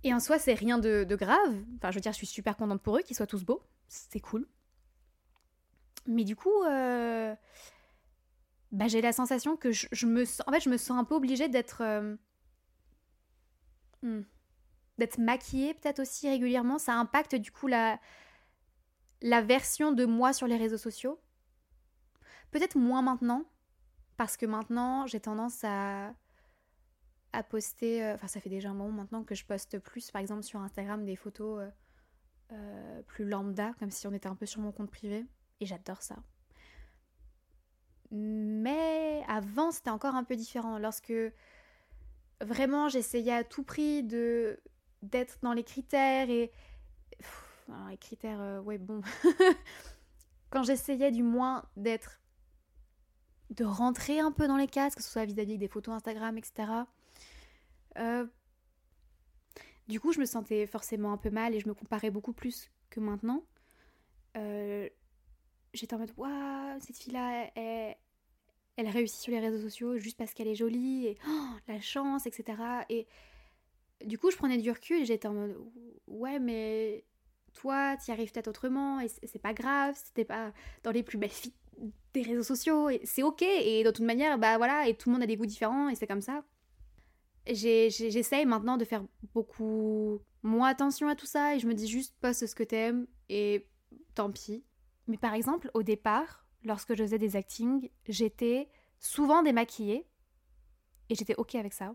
Et 0.03 0.13
en 0.13 0.19
soi, 0.19 0.39
c'est 0.39 0.53
rien 0.53 0.77
de, 0.77 1.03
grave. 1.15 1.63
Enfin, 1.77 1.91
je 1.91 1.95
veux 1.95 2.01
dire, 2.01 2.11
je 2.11 2.17
suis 2.17 2.27
super 2.27 2.55
contente 2.55 2.81
pour 2.81 2.97
eux 2.97 3.01
qu'ils 3.01 3.15
soient 3.15 3.27
tous 3.27 3.43
beaux. 3.43 3.61
C'est 3.87 4.19
cool. 4.19 4.47
Mais 6.07 6.23
du 6.23 6.35
coup, 6.35 6.63
euh, 6.63 7.35
bah, 8.71 8.87
j'ai 8.87 9.01
la 9.01 9.11
sensation 9.11 9.57
que 9.57 9.71
je, 9.71 10.05
me 10.05 10.25
sens. 10.25 10.47
En 10.47 10.51
fait, 10.51 10.61
je 10.61 10.69
me 10.69 10.77
sens 10.77 10.97
un 10.97 11.03
peu 11.03 11.15
obligée 11.15 11.49
d'être. 11.49 11.81
Euh, 11.81 12.15
hmm, 14.03 14.21
d'être 14.97 15.17
maquillée, 15.17 15.73
peut-être 15.73 15.99
aussi 15.99 16.29
régulièrement. 16.29 16.77
Ça 16.77 16.93
impacte 16.93 17.35
du 17.35 17.51
coup 17.51 17.67
la, 17.67 17.99
la 19.21 19.41
version 19.41 19.91
de 19.91 20.05
moi 20.05 20.33
sur 20.33 20.47
les 20.47 20.57
réseaux 20.57 20.77
sociaux. 20.77 21.19
Peut-être 22.51 22.77
moins 22.77 23.01
maintenant, 23.01 23.43
parce 24.17 24.37
que 24.37 24.45
maintenant, 24.45 25.07
j'ai 25.07 25.19
tendance 25.19 25.63
à 25.63 26.13
à 27.33 27.43
poster, 27.43 28.03
euh, 28.03 28.15
enfin 28.15 28.27
ça 28.27 28.39
fait 28.39 28.49
déjà 28.49 28.69
un 28.69 28.73
moment 28.73 28.91
maintenant 28.91 29.23
que 29.23 29.35
je 29.35 29.45
poste 29.45 29.79
plus 29.79 30.11
par 30.11 30.21
exemple 30.21 30.43
sur 30.43 30.59
Instagram 30.59 31.05
des 31.05 31.15
photos 31.15 31.61
euh, 31.61 31.69
euh, 32.53 33.01
plus 33.03 33.25
lambda, 33.25 33.73
comme 33.79 33.91
si 33.91 34.07
on 34.07 34.13
était 34.13 34.27
un 34.27 34.35
peu 34.35 34.45
sur 34.45 34.61
mon 34.61 34.71
compte 34.71 34.89
privé, 34.89 35.25
et 35.59 35.65
j'adore 35.65 36.01
ça. 36.01 36.15
Mais 38.11 39.23
avant 39.27 39.71
c'était 39.71 39.91
encore 39.91 40.15
un 40.15 40.23
peu 40.23 40.35
différent, 40.35 40.79
lorsque 40.79 41.13
vraiment 42.41 42.89
j'essayais 42.89 43.33
à 43.33 43.43
tout 43.43 43.63
prix 43.63 44.03
de 44.03 44.59
d'être 45.01 45.39
dans 45.41 45.53
les 45.53 45.63
critères 45.63 46.29
et... 46.29 46.51
les 47.89 47.97
critères, 47.97 48.61
ouais 48.65 48.77
bon... 48.77 49.01
Quand 50.49 50.63
j'essayais 50.63 51.11
du 51.11 51.23
moins 51.23 51.63
d'être 51.77 52.19
de 53.51 53.63
rentrer 53.63 54.19
un 54.19 54.31
peu 54.31 54.47
dans 54.47 54.57
les 54.57 54.67
cases, 54.67 54.95
que 54.95 55.03
ce 55.03 55.09
soit 55.09 55.25
vis-à-vis 55.25 55.57
des 55.57 55.67
photos 55.67 55.95
Instagram, 55.95 56.37
etc. 56.37 56.71
Euh, 57.97 58.25
du 59.87 59.99
coup, 59.99 60.13
je 60.13 60.19
me 60.19 60.25
sentais 60.25 60.67
forcément 60.67 61.11
un 61.11 61.17
peu 61.17 61.29
mal 61.29 61.55
et 61.55 61.59
je 61.59 61.67
me 61.67 61.73
comparais 61.73 62.11
beaucoup 62.11 62.33
plus 62.33 62.69
que 62.89 62.99
maintenant. 62.99 63.43
Euh, 64.37 64.87
j'étais 65.73 65.95
en 65.95 65.99
mode, 65.99 66.13
waouh, 66.17 66.79
cette 66.79 66.97
fille-là, 66.97 67.49
elle, 67.55 67.95
elle 68.75 68.87
réussit 68.87 69.19
sur 69.19 69.31
les 69.31 69.39
réseaux 69.39 69.61
sociaux 69.61 69.97
juste 69.97 70.17
parce 70.17 70.33
qu'elle 70.33 70.47
est 70.47 70.55
jolie, 70.55 71.07
et 71.07 71.17
oh, 71.27 71.49
la 71.67 71.81
chance, 71.81 72.27
etc. 72.27 72.61
Et 72.89 73.07
du 74.05 74.17
coup, 74.17 74.31
je 74.31 74.37
prenais 74.37 74.57
du 74.57 74.71
recul 74.71 75.01
et 75.01 75.05
j'étais 75.05 75.27
en 75.27 75.33
mode, 75.33 75.57
ouais, 76.07 76.39
mais 76.39 77.03
toi, 77.53 77.97
tu 77.97 78.09
y 78.09 78.13
arrives 78.13 78.31
peut-être 78.31 78.47
autrement, 78.47 78.99
et 78.99 79.07
c'est 79.07 79.41
pas 79.41 79.53
grave, 79.53 79.95
c'était 80.01 80.25
pas 80.25 80.53
dans 80.83 80.91
les 80.91 81.03
plus 81.03 81.17
belles 81.17 81.29
filles 81.29 81.53
des 82.13 82.21
réseaux 82.21 82.43
sociaux, 82.43 82.89
et 82.89 83.01
c'est 83.05 83.23
ok, 83.23 83.41
et 83.41 83.83
de 83.83 83.91
toute 83.91 84.05
manière, 84.05 84.37
bah 84.37 84.57
voilà, 84.57 84.87
et 84.87 84.95
tout 84.95 85.09
le 85.09 85.13
monde 85.13 85.23
a 85.23 85.27
des 85.27 85.35
goûts 85.35 85.45
différents, 85.45 85.89
et 85.89 85.95
c'est 85.95 86.07
comme 86.07 86.21
ça 86.21 86.43
j'essaye 87.55 88.45
maintenant 88.45 88.77
de 88.77 88.85
faire 88.85 89.03
beaucoup 89.33 90.19
moins 90.43 90.69
attention 90.69 91.07
à 91.07 91.15
tout 91.15 91.25
ça 91.25 91.55
et 91.55 91.59
je 91.59 91.67
me 91.67 91.73
dis 91.73 91.87
juste 91.87 92.15
poste 92.21 92.45
ce 92.45 92.55
que 92.55 92.63
t'aimes 92.63 93.07
et 93.29 93.67
tant 94.15 94.31
pis. 94.31 94.63
Mais 95.07 95.17
par 95.17 95.33
exemple, 95.33 95.71
au 95.73 95.83
départ, 95.83 96.45
lorsque 96.63 96.95
je 96.95 97.03
faisais 97.03 97.17
des 97.17 97.35
actings, 97.35 97.89
j'étais 98.07 98.69
souvent 98.99 99.43
démaquillée 99.43 100.05
et 101.09 101.15
j'étais 101.15 101.35
ok 101.35 101.55
avec 101.55 101.73
ça. 101.73 101.93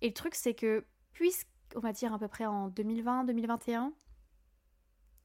Et 0.00 0.08
le 0.08 0.14
truc, 0.14 0.34
c'est 0.34 0.54
que, 0.54 0.84
puisqu'on 1.12 1.80
va 1.80 1.92
dire 1.92 2.12
à 2.12 2.18
peu 2.18 2.28
près 2.28 2.44
en 2.44 2.68
2020-2021, 2.70 3.92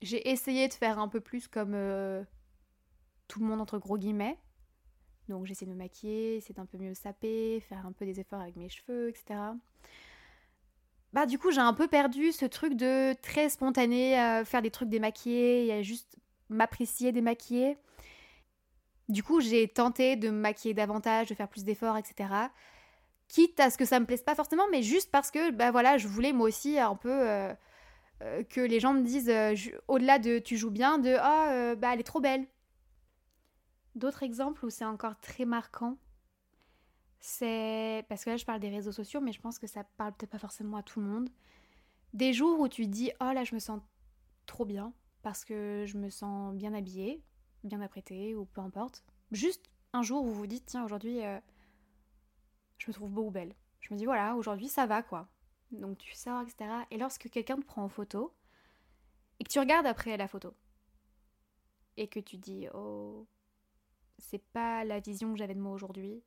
j'ai 0.01 0.29
essayé 0.29 0.67
de 0.67 0.74
faire 0.74 1.00
un 1.00 1.07
peu 1.07 1.19
plus 1.19 1.48
comme 1.48 1.74
euh, 1.74 2.24
tout 3.27 3.39
le 3.39 3.46
monde 3.46 3.60
entre 3.60 3.79
gros 3.79 3.98
guillemets. 3.98 4.39
Donc 5.29 5.46
j'essaie 5.46 5.65
de 5.65 5.72
me 5.72 5.75
maquiller, 5.75 6.38
essayer 6.38 6.55
d'un 6.55 6.65
peu 6.65 6.77
mieux 6.77 6.93
saper, 6.93 7.60
faire 7.67 7.86
un 7.86 7.91
peu 7.91 8.05
des 8.05 8.19
efforts 8.19 8.41
avec 8.41 8.55
mes 8.55 8.69
cheveux, 8.69 9.10
etc. 9.10 9.39
Bah 11.13 11.25
du 11.25 11.39
coup 11.39 11.51
j'ai 11.51 11.62
un 11.62 11.74
peu 11.74 11.88
perdu 11.88 12.31
ce 12.31 12.46
truc 12.46 12.75
de 12.75 13.13
très 13.22 13.50
spontané, 13.50 14.43
faire 14.46 14.62
des 14.62 14.72
trucs 14.72 14.89
démaquillés, 14.89 15.69
et 15.69 15.84
juste 15.84 16.17
m'apprécier 16.50 17.12
démaquiller. 17.12 17.77
Du 19.10 19.24
coup 19.24 19.39
j'ai 19.39 19.67
tenté 19.67 20.15
de 20.15 20.29
me 20.29 20.39
maquiller 20.39 20.74
davantage, 20.74 21.27
de 21.29 21.36
faire 21.36 21.48
plus 21.48 21.63
d'efforts, 21.63 21.98
etc. 21.98 22.29
Quitte 23.27 23.60
à 23.60 23.69
ce 23.69 23.77
que 23.77 23.86
ça 23.86 24.00
me 24.00 24.05
plaise 24.05 24.22
pas 24.22 24.36
forcément, 24.36 24.65
mais 24.72 24.84
juste 24.84 25.12
parce 25.12 25.31
que 25.31 25.51
bah 25.51 25.72
voilà, 25.72 25.98
je 25.98 26.07
voulais 26.07 26.34
moi 26.34 26.48
aussi 26.48 26.79
un 26.79 26.96
peu 26.96 27.12
euh, 27.12 27.53
euh, 28.24 28.43
que 28.43 28.62
les 28.62 28.79
gens 28.79 28.93
me 28.93 29.01
disent, 29.01 29.29
euh, 29.29 29.53
au-delà 29.88 30.19
de 30.19 30.39
tu 30.39 30.57
joues 30.57 30.72
bien, 30.72 30.98
de 30.98 31.15
oh 31.15 31.75
bah 31.77 31.89
elle 31.93 32.00
est 32.00 32.03
trop 32.03 32.22
belle 32.22 32.46
D'autres 33.97 34.21
exemples 34.21 34.63
où 34.63 34.69
c'est 34.69 34.85
encore 34.85 35.19
très 35.19 35.43
marquant, 35.43 35.97
c'est 37.19 38.05
parce 38.07 38.23
que 38.23 38.29
là 38.29 38.37
je 38.37 38.45
parle 38.45 38.59
des 38.59 38.69
réseaux 38.69 38.91
sociaux, 38.91 39.21
mais 39.21 39.31
je 39.31 39.41
pense 39.41 39.57
que 39.57 39.65
ça 39.65 39.83
parle 39.83 40.13
peut-être 40.13 40.29
pas 40.29 40.37
forcément 40.37 40.77
à 40.77 40.83
tout 40.83 40.99
le 40.99 41.07
monde. 41.07 41.29
Des 42.13 42.31
jours 42.31 42.59
où 42.59 42.67
tu 42.67 42.85
dis 42.85 43.11
oh 43.19 43.31
là 43.33 43.43
je 43.43 43.55
me 43.55 43.59
sens 43.59 43.81
trop 44.45 44.65
bien 44.65 44.93
parce 45.23 45.43
que 45.43 45.85
je 45.87 45.97
me 45.97 46.11
sens 46.11 46.53
bien 46.53 46.75
habillée, 46.75 47.23
bien 47.63 47.81
apprêtée 47.81 48.35
ou 48.35 48.45
peu 48.45 48.61
importe. 48.61 49.03
Juste 49.31 49.65
un 49.93 50.03
jour 50.03 50.21
où 50.21 50.27
vous 50.27 50.35
vous 50.35 50.47
dites 50.47 50.67
tiens 50.67 50.85
aujourd'hui 50.85 51.25
euh, 51.25 51.39
je 52.77 52.91
me 52.91 52.93
trouve 52.93 53.09
beau 53.09 53.25
ou 53.25 53.31
belle. 53.31 53.55
Je 53.79 53.91
me 53.95 53.97
dis 53.97 54.05
voilà 54.05 54.35
aujourd'hui 54.35 54.67
ça 54.67 54.85
va 54.85 55.01
quoi. 55.01 55.27
Donc 55.71 55.97
tu 55.97 56.13
sors 56.13 56.43
etc. 56.43 56.69
Et 56.91 56.99
lorsque 56.99 57.31
quelqu'un 57.31 57.55
te 57.55 57.65
prend 57.65 57.83
en 57.83 57.89
photo 57.89 58.31
et 59.39 59.43
que 59.43 59.49
tu 59.49 59.57
regardes 59.57 59.87
après 59.87 60.17
la 60.17 60.27
photo 60.27 60.53
et 61.97 62.07
que 62.07 62.19
tu 62.19 62.37
dis 62.37 62.67
oh 62.75 63.25
c'est 64.17 64.43
pas 64.53 64.83
la 64.83 65.00
vision 65.00 65.31
que 65.31 65.38
j'avais 65.38 65.55
de 65.55 65.59
moi 65.59 65.74
aujourd'hui. 65.74 66.21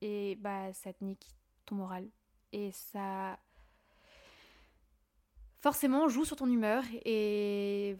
Et 0.00 0.36
bah, 0.36 0.72
ça 0.72 0.92
te 0.92 1.04
nique 1.04 1.34
ton 1.66 1.76
moral. 1.76 2.08
Et 2.52 2.70
ça. 2.72 3.38
Forcément, 5.60 6.08
joue 6.08 6.24
sur 6.24 6.36
ton 6.36 6.46
humeur. 6.46 6.84
Et. 7.04 7.96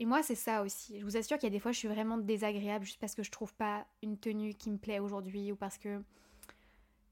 Et 0.00 0.06
moi, 0.06 0.22
c'est 0.22 0.36
ça 0.36 0.62
aussi. 0.62 1.00
Je 1.00 1.04
vous 1.04 1.16
assure 1.16 1.38
qu'il 1.38 1.48
y 1.48 1.52
a 1.52 1.54
des 1.54 1.58
fois, 1.58 1.72
je 1.72 1.78
suis 1.78 1.88
vraiment 1.88 2.18
désagréable 2.18 2.84
juste 2.84 3.00
parce 3.00 3.16
que 3.16 3.24
je 3.24 3.32
trouve 3.32 3.52
pas 3.54 3.84
une 4.02 4.16
tenue 4.16 4.54
qui 4.54 4.70
me 4.70 4.78
plaît 4.78 5.00
aujourd'hui 5.00 5.50
ou 5.50 5.56
parce 5.56 5.76
que 5.76 6.00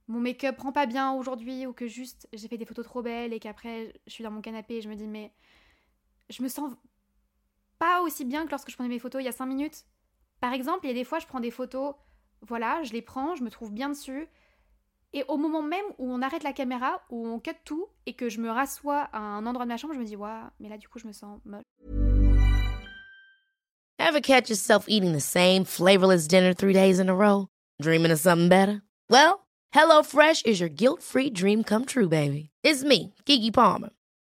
mon 0.09 0.21
make-up 0.21 0.57
prend 0.57 0.71
pas 0.71 0.87
bien 0.87 1.12
aujourd'hui 1.12 1.67
ou 1.67 1.73
que 1.73 1.88
juste 1.88 2.29
j'ai 2.33 2.47
fait 2.47 2.59
des 2.59 2.65
photos 2.65 2.85
trop 2.85 3.03
belles 3.03 3.33
et 3.33 3.41
qu'après 3.41 3.93
je 4.07 4.12
suis 4.12 4.23
dans 4.23 4.31
mon 4.31 4.41
canapé 4.41 4.76
et 4.76 4.81
je 4.81 4.88
me 4.88 4.95
dis 4.95 5.09
mais 5.09 5.33
je 6.31 6.45
me 6.45 6.49
sens 6.49 6.75
pas 7.79 8.03
aussi 8.03 8.25
bien 8.25 8.45
que 8.47 8.50
lorsque 8.50 8.71
je 8.71 8.76
prenais 8.76 8.88
mes 8.88 9.00
photos 9.00 9.21
il 9.21 9.25
y 9.25 9.29
a 9.29 9.33
5 9.33 9.47
minutes. 9.47 9.85
Par 10.40 10.52
exemple, 10.52 10.81
il 10.85 10.88
y 10.88 10.90
a 10.90 10.95
des 10.95 11.05
fois 11.05 11.19
je 11.19 11.26
prends 11.26 11.40
des 11.40 11.50
photos, 11.50 11.95
voilà, 12.43 12.83
je 12.83 12.93
les 12.93 13.02
prends, 13.02 13.35
je 13.35 13.43
me 13.43 13.50
trouve 13.50 13.73
bien 13.73 13.88
dessus. 13.88 14.28
Et 15.12 15.25
au 15.28 15.37
moment 15.37 15.62
même 15.62 15.85
où 15.99 16.12
on 16.12 16.21
arrête 16.21 16.43
la 16.43 16.52
caméra, 16.52 17.00
où 17.11 17.26
on 17.26 17.38
cut 17.38 17.57
tout 17.64 17.87
et 18.05 18.14
que 18.14 18.28
je 18.28 18.40
me 18.40 18.50
rassois 18.50 19.09
à 19.12 19.19
un 19.19 19.47
endroit 19.47 19.64
de 19.64 19.71
ma 19.71 19.76
chambre, 19.76 19.95
je 19.95 19.99
me 19.99 20.05
dis, 20.05 20.16
waouh, 20.16 20.50
mais 20.61 20.69
là 20.69 20.76
du 20.76 20.88
coup 20.88 20.99
je 20.99 21.07
me 21.07 21.12
sens 21.12 21.40
moche. 21.45 21.62
Ever 23.99 24.21
catch 24.21 24.50
yourself 24.50 24.85
eating 24.88 25.12
the 25.12 25.21
same 25.21 25.64
flavorless 25.64 26.28
dinner 26.28 26.55
three 26.55 26.75
days 26.75 27.00
in 27.00 27.09
a 27.09 27.14
row? 27.14 27.49
Dreaming 27.81 28.12
of 28.12 28.21
something 28.21 28.49
better? 28.49 28.83
Well, 29.11 29.47
HelloFresh 29.75 30.47
is 30.47 30.61
your 30.61 30.69
guilt-free 30.69 31.31
dream 31.31 31.64
come 31.64 31.87
true, 31.87 32.09
baby. 32.09 32.50
It's 32.62 32.85
me, 32.85 33.14
Kiki 33.25 33.50
Palmer. 33.50 33.90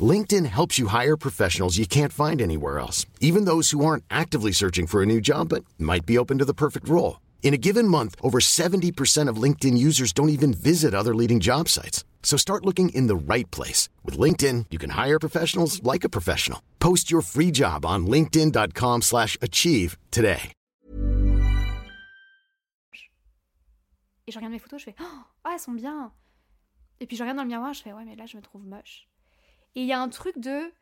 LinkedIn 0.00 0.46
helps 0.46 0.78
you 0.78 0.88
hire 0.88 1.16
professionals 1.16 1.78
you 1.78 1.86
can't 1.86 2.12
find 2.12 2.40
anywhere 2.40 2.78
else, 2.78 3.06
even 3.20 3.46
those 3.46 3.70
who 3.70 3.84
aren't 3.84 4.04
actively 4.10 4.52
searching 4.52 4.86
for 4.86 5.02
a 5.02 5.06
new 5.06 5.20
job 5.20 5.48
but 5.48 5.64
might 5.78 6.04
be 6.04 6.18
open 6.18 6.36
to 6.38 6.44
the 6.44 6.54
perfect 6.54 6.88
role. 6.88 7.20
In 7.42 7.54
a 7.54 7.56
given 7.58 7.88
month, 7.88 8.14
over 8.20 8.40
70% 8.40 9.28
of 9.30 9.42
LinkedIn 9.42 9.78
users 9.78 10.12
don't 10.12 10.28
even 10.28 10.52
visit 10.52 10.94
other 10.94 11.14
leading 11.14 11.40
job 11.40 11.68
sites. 11.68 12.04
So 12.22 12.36
start 12.36 12.66
looking 12.66 12.90
in 12.90 13.06
the 13.06 13.16
right 13.16 13.50
place. 13.50 13.88
With 14.04 14.18
LinkedIn, 14.18 14.66
you 14.70 14.78
can 14.78 14.90
hire 14.90 15.18
professionals 15.18 15.82
like 15.82 16.04
a 16.04 16.10
professional. 16.10 16.60
Post 16.78 17.10
your 17.10 17.22
free 17.22 17.50
job 17.50 17.86
on 17.86 18.06
linkedin.com 18.06 19.02
slash 19.02 19.38
achieve 19.40 19.96
today. 20.10 20.52
Et 24.26 24.30
je 24.30 24.36
regarde 24.36 24.52
mes 24.52 24.58
photos, 24.58 24.80
je 24.80 24.84
fais 24.84 24.94
Oh, 25.00 25.24
ah, 25.44 25.52
elles 25.54 25.60
sont 25.60 25.72
bien 25.72 26.12
Et 27.00 27.06
puis 27.06 27.16
je 27.16 27.22
regarde 27.22 27.38
dans 27.38 27.44
le 27.44 27.48
miroir, 27.48 27.72
je 27.72 27.80
fais 27.80 27.94
Ouais, 27.94 28.04
mais 28.04 28.14
là 28.14 28.26
je 28.26 28.36
me 28.36 28.42
trouve 28.42 28.66
moche. 28.66 29.07
Et 29.78 29.82
il 29.82 29.86
y 29.86 29.92
a 29.92 30.00
un 30.00 30.08
truc 30.08 30.36
de. 30.40 30.72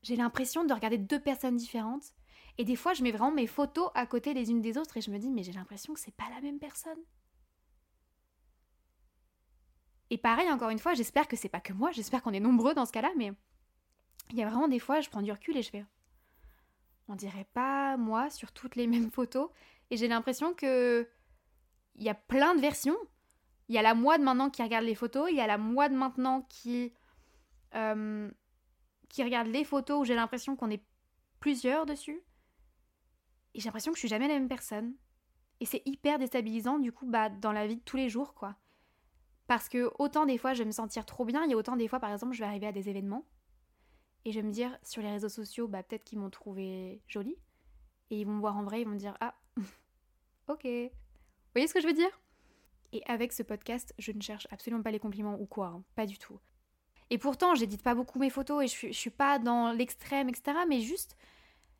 J'ai 0.00 0.16
l'impression 0.16 0.64
de 0.64 0.72
regarder 0.72 0.96
deux 0.96 1.20
personnes 1.20 1.58
différentes. 1.58 2.14
Et 2.56 2.64
des 2.64 2.76
fois, 2.76 2.94
je 2.94 3.02
mets 3.02 3.10
vraiment 3.10 3.30
mes 3.30 3.46
photos 3.46 3.90
à 3.94 4.06
côté 4.06 4.32
les 4.32 4.50
unes 4.50 4.62
des 4.62 4.78
autres 4.78 4.96
et 4.96 5.02
je 5.02 5.10
me 5.10 5.18
dis, 5.18 5.28
mais 5.28 5.42
j'ai 5.42 5.52
l'impression 5.52 5.92
que 5.92 6.00
c'est 6.00 6.16
pas 6.16 6.30
la 6.34 6.40
même 6.40 6.58
personne. 6.58 6.98
Et 10.08 10.16
pareil, 10.16 10.50
encore 10.50 10.70
une 10.70 10.78
fois, 10.78 10.94
j'espère 10.94 11.28
que 11.28 11.36
c'est 11.36 11.50
pas 11.50 11.60
que 11.60 11.74
moi, 11.74 11.90
j'espère 11.90 12.22
qu'on 12.22 12.32
est 12.32 12.40
nombreux 12.40 12.72
dans 12.72 12.86
ce 12.86 12.92
cas-là, 12.92 13.10
mais 13.18 13.34
il 14.30 14.38
y 14.38 14.42
a 14.42 14.48
vraiment 14.48 14.66
des 14.66 14.78
fois, 14.78 15.02
je 15.02 15.10
prends 15.10 15.20
du 15.20 15.30
recul 15.30 15.54
et 15.58 15.62
je 15.62 15.68
fais. 15.68 15.84
On 17.08 17.16
dirait 17.16 17.48
pas 17.52 17.98
moi 17.98 18.30
sur 18.30 18.50
toutes 18.52 18.76
les 18.76 18.86
mêmes 18.86 19.10
photos. 19.10 19.50
Et 19.90 19.98
j'ai 19.98 20.08
l'impression 20.08 20.54
que. 20.54 21.06
Il 21.96 22.02
y 22.02 22.08
a 22.08 22.14
plein 22.14 22.54
de 22.54 22.62
versions. 22.62 22.96
Il 23.68 23.74
y 23.74 23.78
a 23.78 23.82
la 23.82 23.92
moi 23.92 24.16
de 24.16 24.22
maintenant 24.22 24.48
qui 24.48 24.62
regarde 24.62 24.86
les 24.86 24.94
photos, 24.94 25.28
il 25.30 25.36
y 25.36 25.40
a 25.42 25.46
la 25.46 25.58
moi 25.58 25.90
de 25.90 25.94
maintenant 25.94 26.46
qui 26.48 26.94
euh, 27.74 28.30
qui 29.08 29.22
regarde 29.22 29.48
les 29.48 29.64
photos 29.64 30.00
où 30.00 30.04
j'ai 30.04 30.14
l'impression 30.14 30.56
qu'on 30.56 30.70
est 30.70 30.82
plusieurs 31.40 31.86
dessus. 31.86 32.22
Et 33.54 33.60
j'ai 33.60 33.66
l'impression 33.66 33.92
que 33.92 33.96
je 33.96 34.00
suis 34.00 34.08
jamais 34.08 34.28
la 34.28 34.34
même 34.34 34.48
personne. 34.48 34.94
Et 35.60 35.66
c'est 35.66 35.82
hyper 35.84 36.18
déstabilisant 36.18 36.78
du 36.78 36.92
coup 36.92 37.06
bah, 37.06 37.28
dans 37.28 37.52
la 37.52 37.66
vie 37.66 37.76
de 37.76 37.82
tous 37.82 37.96
les 37.96 38.08
jours 38.08 38.34
quoi. 38.34 38.56
Parce 39.46 39.68
que 39.68 39.92
autant 39.98 40.26
des 40.26 40.38
fois 40.38 40.54
je 40.54 40.60
vais 40.60 40.64
me 40.64 40.72
sentir 40.72 41.06
trop 41.06 41.24
bien, 41.24 41.48
a 41.48 41.54
autant 41.54 41.76
des 41.76 41.88
fois 41.88 42.00
par 42.00 42.10
exemple 42.10 42.32
je 42.32 42.40
vais 42.40 42.46
arriver 42.46 42.66
à 42.66 42.72
des 42.72 42.88
événements 42.88 43.26
et 44.24 44.32
je 44.32 44.40
vais 44.40 44.46
me 44.46 44.52
dire 44.52 44.76
sur 44.82 45.02
les 45.02 45.10
réseaux 45.10 45.28
sociaux 45.28 45.68
bah 45.68 45.82
peut-être 45.82 46.04
qu'ils 46.04 46.18
m'ont 46.18 46.30
trouvé 46.30 47.02
jolie 47.06 47.36
et 48.10 48.20
ils 48.20 48.26
vont 48.26 48.32
me 48.32 48.40
voir 48.40 48.56
en 48.56 48.64
vrai, 48.64 48.80
ils 48.80 48.84
vont 48.84 48.92
me 48.92 48.98
dire 48.98 49.16
ah 49.20 49.34
ok. 50.48 50.64
Vous 50.64 50.90
voyez 51.54 51.68
ce 51.68 51.74
que 51.74 51.80
je 51.80 51.86
veux 51.86 51.92
dire? 51.92 52.20
Et 52.92 53.02
avec 53.06 53.32
ce 53.32 53.42
podcast, 53.42 53.94
je 53.98 54.12
ne 54.12 54.20
cherche 54.20 54.46
absolument 54.50 54.82
pas 54.82 54.90
les 54.90 54.98
compliments 54.98 55.38
ou 55.38 55.46
quoi, 55.46 55.68
hein, 55.68 55.84
pas 55.94 56.06
du 56.06 56.18
tout. 56.18 56.38
Et 57.12 57.18
pourtant, 57.18 57.54
j'édite 57.54 57.82
pas 57.82 57.94
beaucoup 57.94 58.18
mes 58.18 58.30
photos 58.30 58.64
et 58.64 58.66
je 58.68 58.72
suis, 58.72 58.94
suis 58.94 59.10
pas 59.10 59.38
dans 59.38 59.70
l'extrême, 59.70 60.30
etc. 60.30 60.56
Mais 60.66 60.80
juste, 60.80 61.14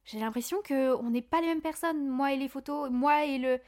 j'ai 0.05 0.21
l'impression 0.21 0.61
que 0.61 0.95
on 0.97 1.09
n'est 1.09 1.23
pas 1.23 1.41
les 1.41 1.47
mêmes 1.47 1.63
personnes, 1.63 2.07
moi 2.07 2.35
et 2.35 2.37
les 2.37 2.49
photos, 2.49 2.91
moi 2.91 3.25
et 3.25 3.39
le 3.39 3.59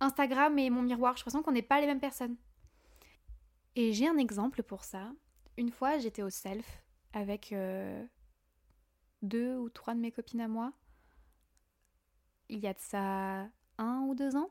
Instagram 0.00 0.58
et 0.58 0.68
mon 0.68 0.82
miroir. 0.82 1.14
J'ai 1.14 1.20
l'impression 1.20 1.44
qu'on 1.44 1.52
n'est 1.52 1.62
pas 1.62 1.80
les 1.80 1.86
mêmes 1.86 2.00
personnes. 2.00 2.34
Et 3.76 3.92
j'ai 3.92 4.08
un 4.08 4.18
exemple 4.18 4.64
pour 4.64 4.82
ça. 4.82 5.12
Une 5.56 5.70
fois, 5.70 5.98
j'étais 5.98 6.22
au 6.22 6.30
self 6.30 6.82
avec 7.12 7.52
euh, 7.52 8.04
deux 9.22 9.56
ou 9.56 9.70
trois 9.70 9.94
de 9.94 10.00
mes 10.00 10.10
copines 10.10 10.40
à 10.40 10.48
moi. 10.48 10.72
Il 12.48 12.58
y 12.58 12.66
a 12.66 12.74
de 12.74 12.80
ça 12.80 13.46
un 13.78 14.00
ou 14.08 14.16
deux 14.16 14.34
ans. 14.34 14.50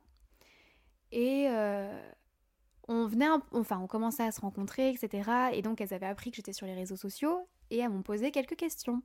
Et 1.12 1.50
euh, 1.50 2.12
on 2.88 3.08
venait, 3.08 3.28
enfin, 3.52 3.80
on 3.80 3.88
commençait 3.88 4.24
à 4.24 4.32
se 4.32 4.42
rencontrer, 4.42 4.90
etc. 4.90 5.30
Et 5.54 5.62
donc, 5.62 5.82
elles 5.82 5.94
avaient 5.94 6.08
appris 6.08 6.32
que 6.32 6.38
j'étais 6.38 6.54
sur 6.54 6.66
les 6.66 6.74
réseaux 6.74 6.96
sociaux 6.96 7.48
et 7.70 7.78
elles 7.78 7.90
m'ont 7.90 8.02
posé 8.02 8.32
quelques 8.32 8.56
questions. 8.56 9.02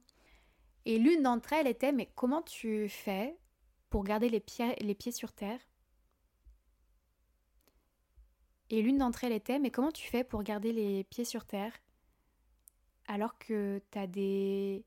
Et 0.87 0.99
l'une 0.99 1.23
d'entre 1.23 1.53
elles 1.53 1.67
était 1.67 1.93
Mais 1.93 2.11
comment 2.15 2.43
tu 2.43 2.89
fais 2.89 3.37
pour 3.91 4.05
garder 4.05 4.29
les 4.29 4.41
pieds, 4.41 5.13
sur 5.13 5.33
terre? 5.33 5.61
Et 8.71 8.83
l'une 8.83 8.99
d'entre 8.99 9.25
elles 9.25 9.33
était 9.33 9.59
Mais 9.59 9.71
comment 9.71 9.93
tu 9.93 10.09
fais 10.09 10.25
pour 10.25 10.43
garder 10.43 10.73
les 10.73 11.05
pieds 11.05 11.25
sur 11.25 11.45
terre? 11.45 11.73
Alors 13.09 13.39
que 13.39 13.81
tu 13.91 13.99
as 13.99 14.07
des 14.07 14.85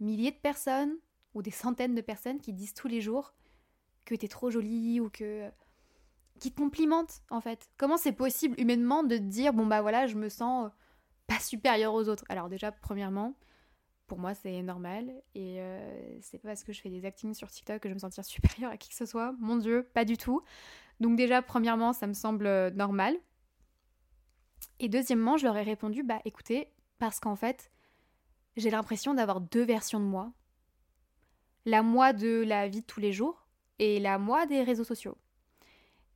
milliers 0.00 0.32
de 0.32 0.36
personnes 0.36 0.96
ou 1.34 1.42
des 1.42 1.50
centaines 1.50 1.94
de 1.94 2.00
personnes 2.00 2.40
qui 2.40 2.52
disent 2.52 2.74
tous 2.74 2.88
les 2.88 3.00
jours 3.00 3.34
que 4.04 4.14
tu 4.14 4.26
es 4.26 4.28
trop 4.28 4.50
jolie 4.50 5.00
ou 5.00 5.08
que 5.08 5.50
qui 6.40 6.50
te 6.50 6.56
complimente 6.56 7.22
en 7.30 7.40
fait. 7.40 7.68
Comment 7.76 7.96
c'est 7.96 8.12
possible 8.12 8.58
humainement 8.60 9.02
de 9.02 9.16
dire 9.16 9.52
bon 9.52 9.66
bah 9.66 9.82
voilà, 9.82 10.06
je 10.06 10.16
me 10.16 10.28
sens 10.28 10.66
euh, 10.66 10.68
pas 11.26 11.38
supérieure 11.38 11.94
aux 11.94 12.08
autres? 12.08 12.24
Alors 12.28 12.48
déjà, 12.48 12.72
premièrement, 12.72 13.34
pour 14.06 14.18
moi 14.18 14.34
c'est 14.34 14.62
normal 14.62 15.10
et 15.34 15.60
euh, 15.60 16.18
c'est 16.20 16.38
pas 16.38 16.48
parce 16.48 16.64
que 16.64 16.72
je 16.72 16.80
fais 16.80 16.90
des 16.90 17.04
actings 17.04 17.34
sur 17.34 17.50
TikTok 17.50 17.80
que 17.80 17.88
je 17.88 17.94
me 17.94 17.98
sentir 17.98 18.24
supérieure 18.24 18.70
à 18.70 18.76
qui 18.76 18.88
que 18.88 18.94
ce 18.94 19.06
soit. 19.06 19.34
Mon 19.38 19.56
dieu, 19.56 19.88
pas 19.94 20.04
du 20.04 20.16
tout. 20.16 20.42
Donc 21.00 21.16
déjà, 21.16 21.42
premièrement, 21.42 21.92
ça 21.92 22.06
me 22.06 22.14
semble 22.14 22.46
euh, 22.46 22.70
normal. 22.70 23.16
Et 24.80 24.88
deuxièmement, 24.88 25.36
je 25.36 25.44
leur 25.44 25.56
ai 25.56 25.62
répondu 25.62 26.02
bah 26.02 26.20
écoutez, 26.24 26.68
parce 26.98 27.20
qu'en 27.20 27.36
fait, 27.36 27.70
j'ai 28.56 28.70
l'impression 28.70 29.14
d'avoir 29.14 29.40
deux 29.40 29.64
versions 29.64 30.00
de 30.00 30.04
moi. 30.04 30.32
La 31.64 31.82
moi 31.82 32.12
de 32.12 32.44
la 32.46 32.68
vie 32.68 32.80
de 32.80 32.86
tous 32.86 33.00
les 33.00 33.12
jours 33.12 33.46
et 33.78 33.98
la 33.98 34.18
moi 34.18 34.46
des 34.46 34.62
réseaux 34.62 34.84
sociaux. 34.84 35.16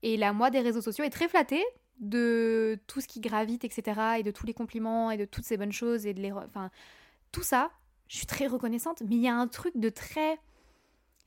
Et 0.02 0.16
la 0.16 0.32
moi 0.32 0.50
des 0.50 0.60
réseaux 0.60 0.80
sociaux 0.80 1.04
est 1.04 1.10
très 1.10 1.28
flattée 1.28 1.64
de 2.00 2.78
tout 2.86 3.00
ce 3.00 3.08
qui 3.08 3.20
gravite, 3.20 3.64
etc. 3.64 4.00
et 4.18 4.22
de 4.22 4.30
tous 4.30 4.46
les 4.46 4.54
compliments 4.54 5.10
et 5.10 5.16
de 5.16 5.24
toutes 5.24 5.44
ces 5.44 5.56
bonnes 5.56 5.72
choses 5.72 6.06
et 6.06 6.14
de 6.14 6.20
les. 6.20 6.32
Enfin, 6.32 6.70
tout 7.32 7.42
ça, 7.42 7.70
je 8.08 8.16
suis 8.16 8.26
très 8.26 8.46
reconnaissante, 8.46 9.02
mais 9.02 9.16
il 9.16 9.22
y 9.22 9.28
a 9.28 9.34
un 9.34 9.48
truc 9.48 9.76
de 9.76 9.88
très 9.88 10.38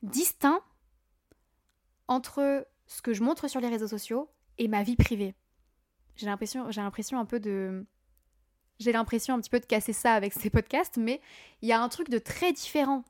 distinct 0.02 0.60
entre 2.08 2.66
ce 2.86 3.02
que 3.02 3.12
je 3.12 3.22
montre 3.22 3.48
sur 3.48 3.60
les 3.60 3.68
réseaux 3.68 3.88
sociaux 3.88 4.28
et 4.58 4.68
ma 4.68 4.82
vie 4.82 4.96
privée. 4.96 5.34
J'ai 6.16 6.26
l'impression, 6.26 6.70
j'ai 6.70 6.80
l'impression 6.80 7.18
un 7.18 7.24
peu 7.24 7.40
de. 7.40 7.86
J'ai 8.78 8.92
l'impression 8.92 9.34
un 9.34 9.40
petit 9.40 9.50
peu 9.50 9.60
de 9.60 9.66
casser 9.66 9.92
ça 9.92 10.14
avec 10.14 10.32
ces 10.32 10.50
podcasts, 10.50 10.96
mais 10.96 11.20
il 11.60 11.68
y 11.68 11.72
a 11.72 11.80
un 11.80 11.88
truc 11.88 12.08
de 12.08 12.18
très 12.18 12.52
différent 12.52 13.04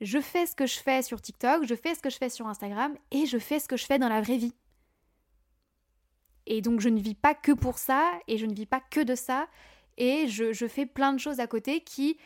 je 0.00 0.18
fais 0.20 0.46
ce 0.46 0.54
que 0.54 0.66
je 0.66 0.78
fais 0.78 1.02
sur 1.02 1.20
TikTok, 1.20 1.64
je 1.64 1.74
fais 1.74 1.94
ce 1.94 2.00
que 2.00 2.10
je 2.10 2.16
fais 2.16 2.30
sur 2.30 2.46
Instagram 2.46 2.96
et 3.10 3.26
je 3.26 3.38
fais 3.38 3.60
ce 3.60 3.68
que 3.68 3.76
je 3.76 3.84
fais 3.84 3.98
dans 3.98 4.08
la 4.08 4.20
vraie 4.20 4.38
vie. 4.38 4.54
Et 6.46 6.62
donc 6.62 6.80
je 6.80 6.88
ne 6.88 7.00
vis 7.00 7.14
pas 7.14 7.34
que 7.34 7.52
pour 7.52 7.78
ça 7.78 8.10
et 8.26 8.38
je 8.38 8.46
ne 8.46 8.54
vis 8.54 8.66
pas 8.66 8.80
que 8.80 9.00
de 9.00 9.14
ça 9.14 9.46
et 9.98 10.28
je, 10.28 10.66
fais 10.66 10.86
plein 10.86 11.12
de 11.12 11.18
choses 11.18 11.40
à 11.40 11.46
côté 11.46 11.82
qui 11.82 12.16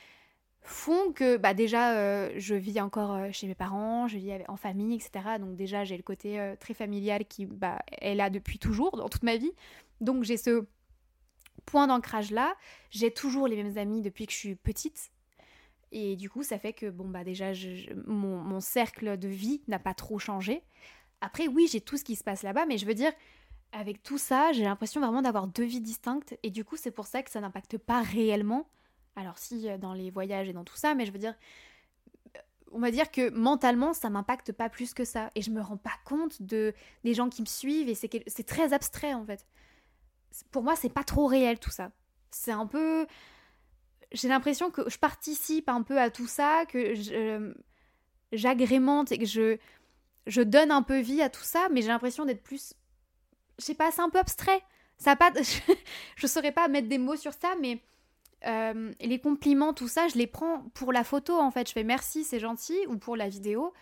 font 0.60 1.12
que 1.12 1.36
bah 1.36 1.52
déjà 1.52 1.94
euh, 1.96 2.30
je 2.36 2.54
vis 2.54 2.80
encore 2.80 3.12
euh, 3.12 3.28
chez 3.32 3.46
mes 3.46 3.54
parents, 3.54 4.08
je 4.08 4.16
vis 4.16 4.32
en 4.48 4.56
famille, 4.56 4.94
etc. 4.94 5.38
Donc 5.38 5.56
déjà 5.56 5.84
j'ai 5.84 5.96
le 5.96 6.02
côté 6.02 6.40
euh, 6.40 6.54
très 6.58 6.72
familial 6.72 7.26
qui 7.26 7.44
bah, 7.44 7.80
est 8.00 8.14
là 8.14 8.30
depuis 8.30 8.58
toujours 8.58 8.96
dans 8.96 9.08
toute 9.08 9.24
ma 9.24 9.36
vie. 9.36 9.52
Donc 10.00 10.22
j'ai 10.24 10.36
ce 10.36 10.66
point 11.66 11.86
d'ancrage 11.88 12.30
là. 12.30 12.54
J'ai 12.90 13.12
toujours 13.12 13.48
les 13.48 13.62
mêmes 13.62 13.76
amis 13.76 14.00
depuis 14.00 14.26
que 14.26 14.32
je 14.32 14.38
suis 14.38 14.54
petite. 14.54 15.10
Et 15.96 16.16
du 16.16 16.28
coup, 16.28 16.42
ça 16.42 16.58
fait 16.58 16.72
que, 16.72 16.90
bon, 16.90 17.08
bah 17.08 17.22
déjà, 17.22 17.52
mon, 18.06 18.58
cercle 18.60 19.16
de 19.16 19.28
vie 19.28 19.62
n'a 19.68 19.78
pas 19.78 19.94
trop 19.94 20.18
changé. 20.18 20.64
Après, 21.20 21.46
oui, 21.46 21.68
j'ai 21.70 21.80
tout 21.80 21.96
ce 21.96 22.02
qui 22.02 22.16
se 22.16 22.24
passe 22.24 22.42
là-bas, 22.42 22.66
mais 22.66 22.78
je 22.78 22.84
veux 22.84 22.94
dire, 22.94 23.12
avec 23.70 24.02
tout 24.02 24.18
ça, 24.18 24.50
j'ai 24.52 24.64
l'impression 24.64 25.00
vraiment 25.00 25.22
d'avoir 25.22 25.46
deux 25.46 25.62
vies 25.62 25.80
distinctes 25.80 26.36
et 26.42 26.50
du 26.50 26.64
coup 26.64 26.76
c'est 26.76 26.92
pour 26.92 27.06
ça 27.06 27.22
que 27.22 27.30
ça 27.30 27.40
n'impacte 27.40 27.78
pas 27.78 28.02
réellement. 28.02 28.68
Alors 29.16 29.38
si 29.38 29.68
euh, 29.68 29.78
dans 29.78 29.94
les 29.94 30.10
voyages 30.10 30.48
et 30.48 30.52
dans 30.52 30.64
tout 30.64 30.76
ça, 30.76 30.94
mais 30.94 31.06
je 31.06 31.12
veux 31.12 31.18
dire, 31.18 31.34
on 32.72 32.78
va 32.78 32.90
dire 32.90 33.10
que 33.10 33.30
mentalement 33.30 33.92
ça 33.92 34.10
m'impacte 34.10 34.52
pas 34.52 34.68
plus 34.68 34.94
que 34.94 35.04
ça 35.04 35.30
et 35.34 35.42
je 35.42 35.50
me 35.50 35.60
rends 35.60 35.76
pas 35.76 35.94
compte 36.04 36.42
de 36.42 36.72
des 37.02 37.14
gens 37.14 37.28
qui 37.28 37.42
me 37.42 37.46
suivent 37.46 37.88
et 37.88 37.94
c'est 37.94 38.46
très 38.46 38.72
abstrait 38.72 39.14
en 39.14 39.24
fait. 39.24 39.44
Pour 40.50 40.62
moi 40.62 40.76
c'est 40.76 40.92
pas 40.92 41.04
trop 41.04 41.26
réel 41.26 41.58
tout 41.58 41.70
ça. 41.70 41.90
C'est 42.30 42.52
un 42.52 42.66
peu, 42.66 43.06
j'ai 44.14 44.28
l'impression 44.28 44.70
que 44.70 44.88
je 44.88 44.96
participe 44.96 45.68
un 45.68 45.82
peu 45.82 46.00
à 46.00 46.08
tout 46.08 46.26
ça, 46.26 46.64
que 46.66 46.94
j'agrémente 48.32 49.12
et 49.12 49.18
que 49.18 49.26
je 49.26 49.58
je 50.26 50.40
donne 50.40 50.70
un 50.70 50.80
peu 50.80 51.00
vie 51.00 51.20
à 51.20 51.28
tout 51.28 51.42
ça, 51.42 51.68
mais 51.70 51.82
j'ai 51.82 51.88
l'impression 51.88 52.24
d'être 52.24 52.42
plus 52.42 52.72
je 53.58 53.64
sais 53.64 53.74
pas, 53.74 53.90
c'est 53.90 54.00
un 54.00 54.10
peu 54.10 54.18
abstrait. 54.18 54.62
Ça 54.96 55.16
pas, 55.16 55.30
je 56.16 56.26
saurais 56.26 56.52
pas 56.52 56.68
mettre 56.68 56.88
des 56.88 56.98
mots 56.98 57.16
sur 57.16 57.32
ça, 57.32 57.54
mais 57.60 57.80
euh, 58.46 58.92
les 59.00 59.20
compliments, 59.20 59.72
tout 59.72 59.88
ça, 59.88 60.08
je 60.08 60.16
les 60.16 60.26
prends 60.26 60.62
pour 60.74 60.92
la 60.92 61.04
photo 61.04 61.38
en 61.38 61.50
fait. 61.50 61.68
Je 61.68 61.72
fais 61.72 61.84
merci, 61.84 62.24
c'est 62.24 62.40
gentil, 62.40 62.78
ou 62.88 62.96
pour 62.96 63.16
la 63.16 63.28
vidéo, 63.28 63.72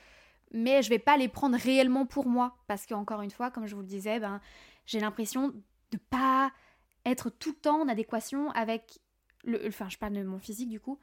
mais 0.53 0.83
je 0.83 0.89
vais 0.89 0.99
pas 0.99 1.17
les 1.17 1.29
prendre 1.29 1.57
réellement 1.57 2.07
pour 2.07 2.27
moi, 2.27 2.57
parce 2.67 2.87
qu'encore 2.87 3.23
une 3.23 3.31
fois, 3.31 3.51
comme 3.51 3.67
je 3.67 3.75
vous 3.75 3.83
le 3.83 3.87
disais, 3.87 4.21
ben 4.21 4.41
j'ai 4.87 5.01
l'impression 5.01 5.49
de 5.91 5.99
pas 6.11 6.51
être 7.05 7.31
tout 7.31 7.51
le 7.51 7.57
temps 7.57 7.81
en 7.83 7.89
adéquation 7.89 8.51
avec 8.53 9.01
le, 9.45 9.67
enfin 9.67 9.89
je 9.89 9.99
parle 9.99 10.15
de 10.15 10.23
mon 10.23 10.39
physique 10.39 10.69
du 10.69 10.81
coup, 10.81 10.99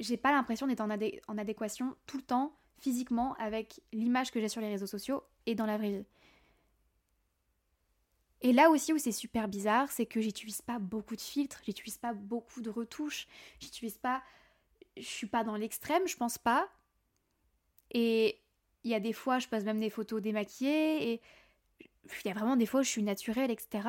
j'ai 0.00 0.16
pas 0.16 0.32
l'impression 0.32 0.66
d'être 0.66 0.80
en, 0.80 1.38
adéquation 1.38 1.96
tout 2.06 2.16
le 2.16 2.22
temps 2.22 2.56
physiquement 2.80 3.34
avec 3.34 3.80
l'image 3.92 4.32
que 4.32 4.40
j'ai 4.40 4.48
sur 4.48 4.60
les 4.60 4.68
réseaux 4.68 4.86
sociaux 4.86 5.22
et 5.46 5.54
dans 5.54 5.66
la 5.66 5.78
vraie 5.78 5.90
vie. 5.90 6.04
Et 8.40 8.52
là 8.52 8.70
aussi 8.70 8.92
où 8.92 8.98
c'est 8.98 9.12
super 9.12 9.46
bizarre, 9.46 9.90
c'est 9.92 10.06
que 10.06 10.20
j'utilise 10.20 10.62
pas 10.62 10.80
beaucoup 10.80 11.14
de 11.14 11.20
filtres, 11.20 11.62
j'utilise 11.64 11.98
pas 11.98 12.12
beaucoup 12.12 12.60
de 12.60 12.70
retouches, 12.70 13.28
j'utilise 13.60 13.98
pas. 13.98 14.22
Je 14.96 15.02
suis 15.02 15.28
pas 15.28 15.44
dans 15.44 15.54
l'extrême, 15.54 16.06
je 16.08 16.16
pense 16.16 16.38
pas. 16.38 16.68
Et 17.92 18.40
il 18.82 18.90
y 18.90 18.94
a 18.94 19.00
des 19.00 19.12
fois, 19.12 19.38
je 19.38 19.46
pose 19.46 19.64
même 19.64 19.78
des 19.78 19.90
photos 19.90 20.20
démaquillées, 20.20 21.12
et 21.12 21.20
il 21.80 22.26
y 22.26 22.30
a 22.30 22.34
vraiment 22.34 22.56
des 22.56 22.66
fois 22.66 22.80
où 22.80 22.82
je 22.82 22.88
suis 22.88 23.02
naturelle, 23.04 23.50
etc. 23.50 23.88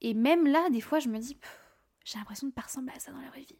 Et 0.00 0.12
même 0.12 0.46
là, 0.46 0.68
des 0.70 0.80
fois, 0.80 0.98
je 0.98 1.08
me 1.08 1.18
dis, 1.18 1.38
j'ai 2.06 2.18
l'impression 2.18 2.46
de 2.46 2.52
pas 2.52 2.62
ressembler 2.62 2.94
à 2.94 3.00
ça 3.00 3.10
dans 3.10 3.20
la 3.20 3.28
vraie 3.28 3.42
vie. 3.42 3.58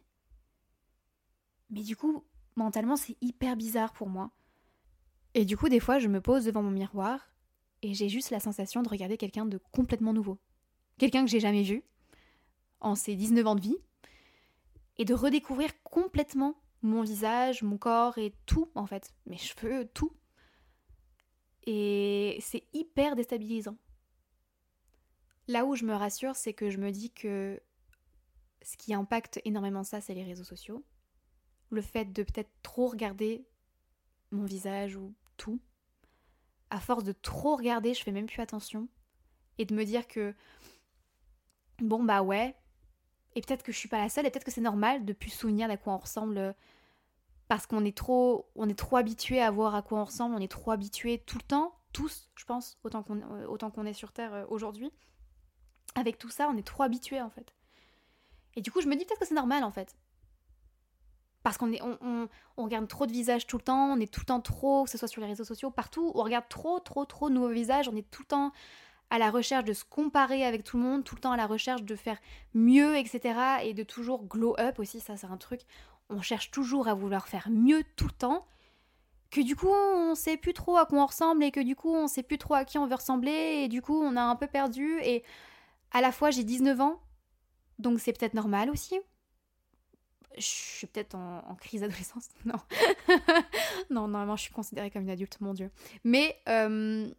Mais 1.69 1.83
du 1.83 1.97
coup, 1.97 2.23
mentalement, 2.55 2.95
c'est 2.95 3.17
hyper 3.19 3.57
bizarre 3.57 3.91
pour 3.91 4.07
moi. 4.07 4.31
Et 5.33 5.43
du 5.43 5.57
coup, 5.57 5.67
des 5.67 5.81
fois, 5.81 5.99
je 5.99 6.07
me 6.07 6.21
pose 6.21 6.45
devant 6.45 6.63
mon 6.63 6.71
miroir 6.71 7.29
et 7.81 7.93
j'ai 7.93 8.07
juste 8.07 8.29
la 8.31 8.39
sensation 8.39 8.81
de 8.81 8.89
regarder 8.89 9.17
quelqu'un 9.17 9.45
de 9.45 9.59
complètement 9.73 10.13
nouveau. 10.13 10.39
Quelqu'un 10.97 11.25
que 11.25 11.29
j'ai 11.29 11.41
jamais 11.41 11.63
vu 11.63 11.83
en 12.79 12.95
ses 12.95 13.17
19 13.17 13.45
ans 13.45 13.55
de 13.55 13.61
vie 13.61 13.77
et 14.97 15.03
de 15.03 15.13
redécouvrir 15.13 15.71
complètement 15.83 16.55
mon 16.81 17.01
visage, 17.01 17.63
mon 17.63 17.77
corps 17.77 18.17
et 18.17 18.33
tout 18.45 18.69
en 18.75 18.87
fait, 18.87 19.13
mes 19.25 19.37
cheveux, 19.37 19.89
tout. 19.93 20.13
Et 21.65 22.37
c'est 22.39 22.63
hyper 22.71 23.17
déstabilisant. 23.17 23.75
Là 25.49 25.65
où 25.65 25.75
je 25.75 25.83
me 25.83 25.93
rassure, 25.93 26.37
c'est 26.37 26.53
que 26.53 26.69
je 26.69 26.77
me 26.77 26.91
dis 26.91 27.11
que 27.11 27.61
ce 28.67 28.75
qui 28.75 28.93
impacte 28.93 29.39
énormément 29.45 29.85
ça, 29.85 30.01
c'est 30.01 30.13
les 30.13 30.25
réseaux 30.25 30.43
sociaux. 30.43 30.83
Le 31.69 31.81
fait 31.81 32.11
de 32.11 32.21
peut-être 32.21 32.51
trop 32.63 32.87
regarder 32.87 33.47
mon 34.31 34.43
visage 34.43 34.97
ou 34.97 35.13
tout 35.37 35.61
à 36.69 36.81
force 36.81 37.05
de 37.05 37.13
trop 37.13 37.55
regarder, 37.55 37.93
je 37.93 38.03
fais 38.03 38.11
même 38.11 38.25
plus 38.25 38.41
attention. 38.41 38.89
Et 39.57 39.63
de 39.63 39.73
me 39.73 39.85
dire 39.85 40.05
que, 40.05 40.35
bon 41.79 42.03
bah 42.03 42.21
ouais, 42.23 42.57
et 43.35 43.41
peut-être 43.41 43.63
que 43.63 43.71
je 43.71 43.77
suis 43.77 43.87
pas 43.87 43.99
la 43.99 44.09
seule, 44.09 44.25
et 44.25 44.31
peut-être 44.31 44.43
que 44.43 44.51
c'est 44.51 44.59
normal 44.59 45.05
de 45.05 45.13
plus 45.13 45.29
souvenir 45.29 45.69
d'à 45.69 45.77
quoi 45.77 45.93
on 45.93 45.99
ressemble, 45.99 46.37
euh, 46.37 46.51
parce 47.47 47.67
qu'on 47.67 47.85
est 47.85 47.95
trop, 47.95 48.49
on 48.57 48.67
est 48.67 48.77
trop 48.77 48.97
habitué 48.97 49.41
à 49.41 49.49
voir 49.49 49.75
à 49.75 49.81
quoi 49.81 50.01
on 50.01 50.03
ressemble, 50.03 50.35
on 50.35 50.41
est 50.41 50.51
trop 50.51 50.71
habitué 50.71 51.19
tout 51.19 51.37
le 51.37 51.47
temps, 51.47 51.73
tous, 51.93 52.29
je 52.35 52.43
pense, 52.43 52.77
autant 52.83 53.01
qu'on, 53.01 53.21
euh, 53.21 53.47
autant 53.47 53.71
qu'on 53.71 53.85
est 53.85 53.93
sur 53.93 54.11
Terre 54.11 54.33
euh, 54.33 54.45
aujourd'hui. 54.49 54.91
Avec 55.95 56.17
tout 56.17 56.29
ça, 56.29 56.49
on 56.49 56.57
est 56.57 56.67
trop 56.67 56.83
habitué 56.83 57.21
en 57.21 57.29
fait. 57.29 57.56
Et 58.57 58.61
du 58.61 58.71
coup, 58.71 58.81
je 58.81 58.87
me 58.87 58.95
dis 58.95 59.05
peut-être 59.05 59.19
que 59.19 59.27
c'est 59.27 59.35
normal 59.35 59.63
en 59.63 59.71
fait 59.71 59.95
parce 61.43 61.57
qu'on 61.57 61.71
on, 61.75 62.27
on, 62.57 62.63
regarde 62.63 62.89
trop 62.89 63.05
de 63.05 63.11
visages 63.13 63.47
tout 63.47 63.55
le 63.55 63.63
temps, 63.63 63.93
on 63.93 64.01
est 64.01 64.11
tout 64.11 64.19
le 64.19 64.25
temps 64.25 64.41
trop, 64.41 64.83
que 64.83 64.89
ce 64.89 64.97
soit 64.97 65.07
sur 65.07 65.21
les 65.21 65.27
réseaux 65.27 65.45
sociaux, 65.45 65.71
partout, 65.71 66.11
on 66.13 66.23
regarde 66.23 66.49
trop, 66.49 66.81
trop, 66.81 67.05
trop 67.05 67.29
de 67.29 67.35
nouveaux 67.35 67.47
visages, 67.47 67.87
on 67.87 67.95
est 67.95 68.09
tout 68.11 68.23
le 68.23 68.27
temps 68.27 68.51
à 69.09 69.17
la 69.17 69.29
recherche 69.31 69.63
de 69.63 69.71
se 69.71 69.85
comparer 69.85 70.43
avec 70.43 70.65
tout 70.65 70.75
le 70.75 70.83
monde, 70.83 71.05
tout 71.05 71.15
le 71.15 71.21
temps 71.21 71.31
à 71.31 71.37
la 71.37 71.47
recherche 71.47 71.83
de 71.83 71.95
faire 71.95 72.17
mieux, 72.53 72.97
etc. 72.97 73.39
Et 73.63 73.73
de 73.73 73.83
toujours 73.83 74.25
glow 74.25 74.55
up 74.59 74.79
aussi, 74.79 74.99
ça 74.99 75.15
c'est 75.15 75.27
un 75.27 75.37
truc. 75.37 75.61
On 76.09 76.21
cherche 76.21 76.51
toujours 76.51 76.89
à 76.89 76.93
vouloir 76.93 77.29
faire 77.29 77.47
mieux 77.49 77.83
tout 77.95 78.07
le 78.07 78.11
temps, 78.11 78.45
que 79.31 79.39
du 79.39 79.55
coup 79.55 79.69
on 79.69 80.15
sait 80.15 80.35
plus 80.35 80.53
trop 80.53 80.75
à 80.75 80.85
quoi 80.85 80.99
on 80.99 81.05
ressemble 81.05 81.45
et 81.45 81.51
que 81.51 81.61
du 81.61 81.77
coup 81.77 81.93
on 81.93 82.07
sait 82.07 82.23
plus 82.23 82.37
trop 82.37 82.55
à 82.55 82.65
qui 82.65 82.77
on 82.77 82.87
veut 82.87 82.95
ressembler 82.95 83.61
et 83.63 83.67
du 83.69 83.81
coup 83.81 83.97
on 83.97 84.17
a 84.17 84.21
un 84.21 84.35
peu 84.35 84.47
perdu 84.47 84.99
et 85.01 85.23
à 85.91 86.01
la 86.01 86.11
fois 86.11 86.29
j'ai 86.29 86.43
19 86.43 86.81
ans, 86.81 86.99
donc 87.79 87.99
c'est 87.99 88.13
peut-être 88.13 88.33
normal 88.33 88.69
aussi 88.69 88.99
je 90.37 90.45
suis 90.45 90.87
peut-être 90.87 91.15
en, 91.15 91.55
crise 91.55 91.81
d'adolescence. 91.81 92.29
Non. 92.45 92.59
non, 93.89 94.07
normalement, 94.07 94.35
je 94.35 94.43
suis 94.43 94.53
considérée 94.53 94.91
comme 94.91 95.03
une 95.03 95.09
adulte, 95.09 95.39
mon 95.41 95.53
Dieu. 95.53 95.71
Mais, 96.03 96.39
euh, 96.47 97.09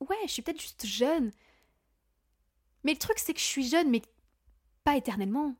ouais, 0.00 0.16
je 0.26 0.32
suis 0.32 0.42
peut-être 0.42 0.60
juste 0.60 0.86
jeune. 0.86 1.30
Mais 2.84 2.92
le 2.92 2.98
truc, 2.98 3.18
c'est 3.18 3.34
que 3.34 3.40
je 3.40 3.44
suis 3.44 3.68
jeune, 3.68 3.90
mais 3.90 4.02
pas 4.84 4.96
éternellement. 4.96 5.54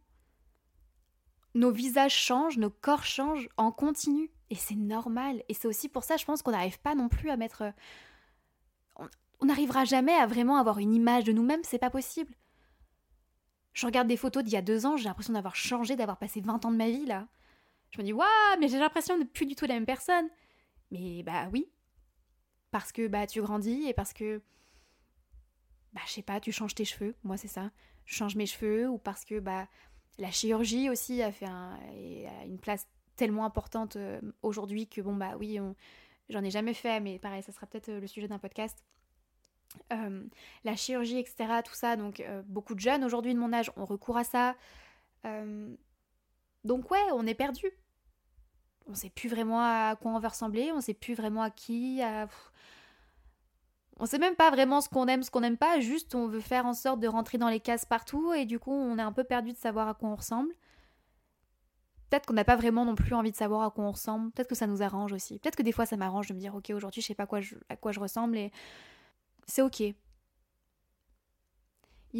Nos 1.55 1.70
visages 1.70 2.14
changent, 2.14 2.59
nos 2.59 2.70
corps 2.70 3.05
changent 3.05 3.48
en 3.57 3.72
continu. 3.72 4.31
Et 4.51 4.55
c'est 4.55 4.77
normal. 4.77 5.42
Et 5.48 5.55
c'est 5.55 5.68
aussi 5.68 5.88
pour 5.88 6.05
ça, 6.05 6.16
je 6.16 6.24
pense 6.24 6.42
qu'on 6.42 6.53
n'arrive 6.53 6.81
pas 6.81 6.94
non 6.94 7.09
plus 7.09 7.31
à 7.31 7.37
mettre. 7.37 7.64
On 9.40 9.46
n'arrivera 9.46 9.85
jamais 9.85 10.14
à 10.14 10.27
vraiment 10.27 10.57
avoir 10.57 10.79
une 10.79 10.94
image 10.94 11.24
de 11.24 11.33
nous-mêmes, 11.33 11.62
c'est 11.62 11.79
pas 11.79 11.90
possible. 11.90 12.35
Je 13.72 13.87
regarde 13.87 14.09
des 14.09 14.16
photos 14.16 14.42
d'il 14.42 14.52
y 14.52 14.57
a 14.57 14.62
deux 14.62 14.87
ans, 14.87 14.96
j'ai 14.96 15.04
l'impression 15.04 15.33
d'avoir 15.33 15.54
changé, 15.54 15.94
d'avoir 15.96 16.18
passé 16.18 16.40
20 16.40 16.64
ans 16.64 16.70
de 16.70 16.76
ma 16.76 16.88
vie 16.88 17.07
là. 17.07 17.28
Je 17.90 17.98
me 17.98 18.04
dis, 18.04 18.12
waouh, 18.12 18.26
mais 18.61 18.68
j'ai 18.68 18.78
l'impression 18.78 19.18
de 19.18 19.24
plus 19.24 19.46
du 19.46 19.54
tout 19.54 19.64
la 19.66 19.74
même 19.74 19.87
personne. 19.87 20.28
Mais 20.90 21.22
bah 21.22 21.48
oui. 21.52 21.70
Parce 22.70 22.92
que 22.92 23.07
bah 23.07 23.26
tu 23.26 23.40
grandis 23.40 23.87
et 23.87 23.94
parce 23.94 24.12
que. 24.12 24.42
Bah 25.92 26.02
je 26.07 26.12
sais 26.12 26.22
pas, 26.22 26.40
tu 26.40 26.52
changes 26.52 26.74
tes 26.74 26.85
cheveux. 26.85 27.14
Moi 27.24 27.37
c'est 27.37 27.48
ça. 27.48 27.70
Je 28.04 28.14
change 28.14 28.37
mes 28.37 28.46
cheveux 28.46 28.88
ou 28.88 28.98
parce 28.98 29.24
que 29.24 29.40
bah 29.40 29.68
la 30.18 30.31
chirurgie 30.31 30.90
aussi 30.90 31.22
a 31.22 31.33
fait 31.33 31.46
une 32.44 32.59
place 32.59 32.87
tellement 33.16 33.44
importante 33.44 33.96
euh, 33.96 34.20
aujourd'hui 34.42 34.87
que 34.87 35.00
bon 35.00 35.14
bah 35.14 35.37
oui, 35.38 35.59
j'en 36.28 36.44
ai 36.44 36.50
jamais 36.50 36.74
fait, 36.74 37.00
mais 37.00 37.18
pareil, 37.18 37.42
ça 37.42 37.52
sera 37.52 37.66
peut-être 37.66 37.88
euh, 37.88 38.00
le 38.00 38.07
sujet 38.07 38.28
d'un 38.28 38.38
podcast. 38.38 38.85
Euh, 39.92 40.24
la 40.64 40.76
chirurgie, 40.76 41.18
etc. 41.18 41.61
Tout 41.64 41.74
ça, 41.74 41.96
donc 41.96 42.20
euh, 42.20 42.42
beaucoup 42.46 42.74
de 42.74 42.81
jeunes 42.81 43.04
aujourd'hui 43.04 43.35
de 43.35 43.38
mon 43.38 43.52
âge 43.52 43.70
ont 43.76 43.85
recours 43.85 44.16
à 44.16 44.24
ça. 44.24 44.54
Euh, 45.24 45.74
donc 46.64 46.90
ouais, 46.90 47.02
on 47.12 47.26
est 47.26 47.35
perdu. 47.35 47.66
On 48.87 48.94
sait 48.94 49.11
plus 49.11 49.28
vraiment 49.28 49.61
à 49.61 49.96
quoi 49.96 50.12
on 50.12 50.18
veut 50.18 50.28
ressembler, 50.28 50.72
on 50.72 50.81
sait 50.81 50.94
plus 50.94 51.14
vraiment 51.14 51.42
à 51.42 51.50
qui. 51.50 52.02
À... 52.02 52.28
On 53.98 54.07
sait 54.07 54.18
même 54.18 54.37
pas 54.37 54.50
vraiment 54.50 54.81
ce 54.81 54.88
qu'on 54.88 55.07
aime, 55.07 55.22
ce 55.22 55.31
qu'on 55.31 55.40
n'aime 55.40 55.59
pas, 55.59 55.81
juste 55.81 56.14
on 56.14 56.28
veut 56.28 56.40
faire 56.40 56.66
en 56.66 56.74
sorte 56.74 57.00
de 57.00 57.09
rentrer 57.09 57.37
dans 57.37 57.48
les 57.48 57.61
cases 57.61 57.85
partout 57.85 58.33
et 58.33 58.46
du 58.46 58.59
coup 58.59 58.72
on 58.72 58.96
est 58.98 59.02
un 59.02 59.12
peu 59.12 59.24
perdu 59.24 59.52
de 59.52 59.59
savoir 59.59 59.88
à 59.88 59.94
quoi 59.94 60.09
on 60.09 60.14
ressemble. 60.14 60.52
Peut-être 62.09 62.24
qu'on 62.24 62.35
n'a 62.35 62.44
pas 62.44 62.57
vraiment 62.57 62.87
non 62.87 62.94
plus 62.94 63.12
envie 63.14 63.33
de 63.33 63.37
savoir 63.37 63.62
à 63.62 63.70
quoi 63.70 63.85
on 63.85 63.92
ressemble, 63.92 64.31
peut-être 64.31 64.48
que 64.48 64.54
ça 64.54 64.66
nous 64.66 64.83
arrange 64.83 65.12
aussi. 65.12 65.38
Peut-être 65.38 65.57
que 65.57 65.62
des 65.62 65.72
fois 65.72 65.85
ça 65.85 65.96
m'arrange 65.96 66.28
de 66.28 66.35
me 66.35 66.38
dire 66.38 66.54
ok 66.54 66.70
aujourd'hui 66.74 67.02
je 67.02 67.07
sais 67.07 67.14
pas 67.14 67.26
quoi 67.26 67.40
à 67.68 67.76
quoi 67.76 67.92
je 67.92 68.00
ressemble 68.00 68.38
et 68.38 68.52
c'est 69.48 69.62
ok. 69.62 69.80
Il 69.80 69.94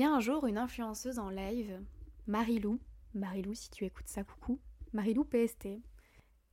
y 0.01 0.03
a 0.03 0.11
un 0.11 0.21
jour 0.21 0.47
une 0.47 0.59
influenceuse 0.59 1.19
en 1.19 1.31
live, 1.31 1.81
Marilou, 2.27 2.81
Marilou 3.15 3.55
si 3.55 3.71
tu 3.71 3.85
écoutes 3.85 4.09
ça, 4.09 4.25
coucou, 4.25 4.59
Marilou 4.93 5.25
PST. 5.25 5.69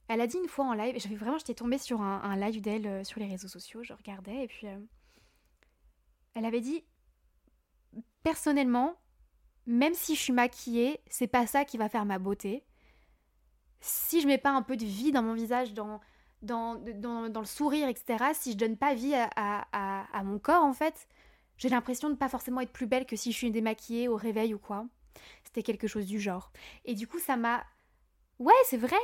Elle 0.07 0.21
a 0.21 0.27
dit 0.27 0.37
une 0.37 0.47
fois 0.47 0.65
en 0.65 0.73
live, 0.73 0.99
j'avais 0.99 1.15
vraiment, 1.15 1.37
j'étais 1.37 1.55
tombée 1.55 1.77
sur 1.77 2.01
un, 2.01 2.35
live 2.35 2.61
d'elle 2.61 2.85
euh, 2.85 3.03
sur 3.03 3.19
les 3.19 3.27
réseaux 3.27 3.47
sociaux, 3.47 3.83
je 3.83 3.93
regardais 3.93 4.43
et 4.43 4.47
puis 4.47 4.67
euh, 4.67 4.79
elle 6.35 6.45
avait 6.45 6.61
dit 6.61 6.83
personnellement, 8.21 8.95
même 9.65 9.93
si 9.93 10.15
je 10.15 10.21
suis 10.21 10.33
maquillée, 10.33 10.99
c'est 11.07 11.27
pas 11.27 11.47
ça 11.47 11.65
qui 11.65 11.77
va 11.77 11.89
faire 11.89 12.05
ma 12.05 12.19
beauté. 12.19 12.63
Si 13.79 14.21
je 14.21 14.27
mets 14.27 14.37
pas 14.37 14.51
un 14.51 14.61
peu 14.61 14.77
de 14.77 14.85
vie 14.85 15.11
dans 15.11 15.23
mon 15.23 15.33
visage, 15.33 15.73
dans, 15.73 15.99
dans, 16.45 16.75
dans, 16.75 17.39
le 17.39 17.45
sourire, 17.45 17.87
etc., 17.87 18.23
si 18.33 18.53
je 18.53 18.57
donne 18.57 18.77
pas 18.77 18.93
vie 18.93 19.13
à, 19.15 20.23
mon 20.23 20.39
corps, 20.39 20.63
en 20.63 20.73
fait, 20.73 21.07
j'ai 21.57 21.69
l'impression 21.69 22.09
de 22.09 22.15
pas 22.15 22.29
forcément 22.29 22.61
être 22.61 22.71
plus 22.71 22.87
belle 22.87 23.05
que 23.05 23.15
si 23.15 23.31
je 23.31 23.37
suis 23.37 23.51
démaquillée 23.51 24.07
au 24.07 24.15
réveil 24.15 24.53
ou 24.53 24.59
quoi. 24.59 24.85
C'était 25.43 25.63
quelque 25.63 25.87
chose 25.87 26.05
du 26.05 26.19
genre. 26.19 26.51
Et 26.85 26.93
du 26.93 27.07
coup, 27.07 27.19
ça 27.19 27.37
m'a... 27.37 27.65
Ouais, 28.39 28.53
c'est 28.65 28.77
vrai 28.77 28.97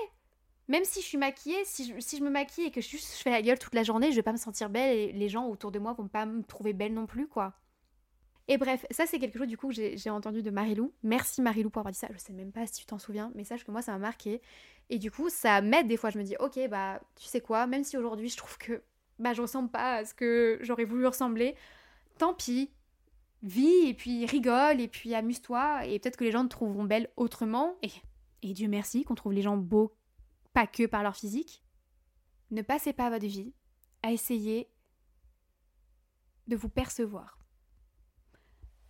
Même 0.67 0.84
si 0.84 1.01
je 1.01 1.06
suis 1.06 1.17
maquillée, 1.17 1.63
si 1.65 1.86
je, 1.88 1.99
si 1.99 2.17
je 2.17 2.23
me 2.23 2.30
maquille 2.30 2.65
et 2.65 2.71
que 2.71 2.82
je, 2.82 2.89
je 2.97 2.97
fais 2.97 3.32
la 3.32 3.41
gueule 3.41 3.60
toute 3.60 3.75
la 3.75 3.84
journée, 3.84 4.12
je 4.12 4.17
vais 4.17 4.23
pas 4.23 4.34
me 4.34 4.38
sentir 4.38 4.69
belle 4.69 4.97
et 4.97 5.12
les 5.13 5.30
gens 5.30 5.47
autour 5.47 5.71
de 5.71 5.80
moi 5.80 5.93
vont 5.93 6.08
pas 6.08 6.25
me 6.25 6.43
trouver 6.43 6.73
belle 6.73 6.93
non 6.93 7.06
plus, 7.06 7.27
quoi. 7.27 7.54
Et 8.47 8.58
bref, 8.58 8.86
ça 8.91 9.06
c'est 9.06 9.19
quelque 9.19 9.38
chose 9.38 9.47
du 9.47 9.58
coup 9.58 9.69
que 9.69 9.95
j'ai 9.95 10.10
entendu 10.10 10.41
de 10.41 10.49
Marilou. 10.49 10.93
Merci 11.04 11.41
Marilou 11.41 11.69
pour 11.69 11.82
avoir 11.82 11.91
dit 11.91 11.99
ça. 11.99 12.08
Je 12.12 12.17
sais 12.17 12.34
même 12.34 12.51
pas 12.51 12.65
si 12.65 12.73
tu 12.73 12.86
t'en 12.86 12.99
souviens, 12.99 13.32
mais 13.36 13.43
sache 13.43 13.63
que 13.63 13.71
moi 13.71 13.82
ça 13.82 13.93
m'a 13.93 13.99
marqué. 13.99 14.41
Et 14.89 14.99
du 14.99 15.10
coup, 15.10 15.30
ça 15.30 15.62
m'aide 15.62 15.88
des 15.88 15.95
fois. 15.95 16.10
Je 16.10 16.17
me 16.17 16.23
dis, 16.23 16.36
ok, 16.39 16.60
bah 16.69 17.01
tu 17.15 17.25
sais 17.25 17.39
quoi, 17.39 17.65
même 17.67 17.84
si 17.84 17.97
aujourd'hui 17.97 18.30
je 18.30 18.38
trouve 18.38 18.58
que 18.58 18.82
bah, 19.19 19.34
je 19.34 19.41
ressemble 19.41 19.69
pas 19.69 19.97
à 19.97 20.06
ce 20.06 20.13
que 20.13 20.60
j'aurais 20.62 20.84
voulu 20.84 21.08
ressembler, 21.08 21.56
tant 22.17 22.34
pis. 22.34 22.71
Vis 23.43 23.88
et 23.88 23.95
puis 23.95 24.25
rigole 24.27 24.80
et 24.82 24.88
puis 24.88 25.15
amuse-toi. 25.15 25.88
Et 25.88 25.97
peut-être 25.97 26.17
que 26.17 26.23
les 26.23 26.32
gens 26.32 26.43
te 26.43 26.49
trouveront 26.49 26.84
belle 26.84 27.10
autrement. 27.17 27.75
Et, 27.82 27.89
et 28.43 28.54
Dieu 28.54 28.67
merci 28.67 29.04
qu'on 29.04 29.15
trouve 29.15 29.34
les 29.34 29.41
gens 29.41 29.58
beaux 29.58 29.95
pas 30.54 30.67
que 30.67 30.86
par 30.86 31.01
leur 31.01 31.15
physique. 31.15 31.63
Ne 32.51 32.62
passez 32.62 32.93
pas 32.93 33.10
votre 33.10 33.25
vie 33.25 33.54
à 34.04 34.12
essayer 34.12 34.69
de 36.47 36.56
vous 36.56 36.69
percevoir 36.69 37.40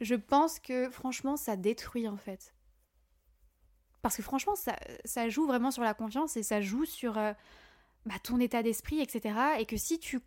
je 0.01 0.15
pense 0.15 0.59
que 0.59 0.89
franchement, 0.89 1.37
ça 1.37 1.55
détruit 1.55 2.07
en 2.07 2.17
fait. 2.17 2.53
Parce 4.01 4.17
que 4.17 4.23
franchement, 4.23 4.55
ça, 5.05 5.29
joue 5.29 5.45
vraiment 5.45 5.71
sur 5.71 5.83
la 5.83 5.93
confiance 5.93 6.35
et 6.35 6.43
ça 6.43 6.59
joue 6.59 6.85
sur 6.85 7.17
euh, 7.17 7.33
bah, 8.07 8.15
ton 8.23 8.39
état 8.39 8.63
d'esprit, 8.63 8.99
etc. 8.99 9.35
Et 9.59 9.65
que 9.65 9.77
si 9.77 9.99
tu 9.99 10.19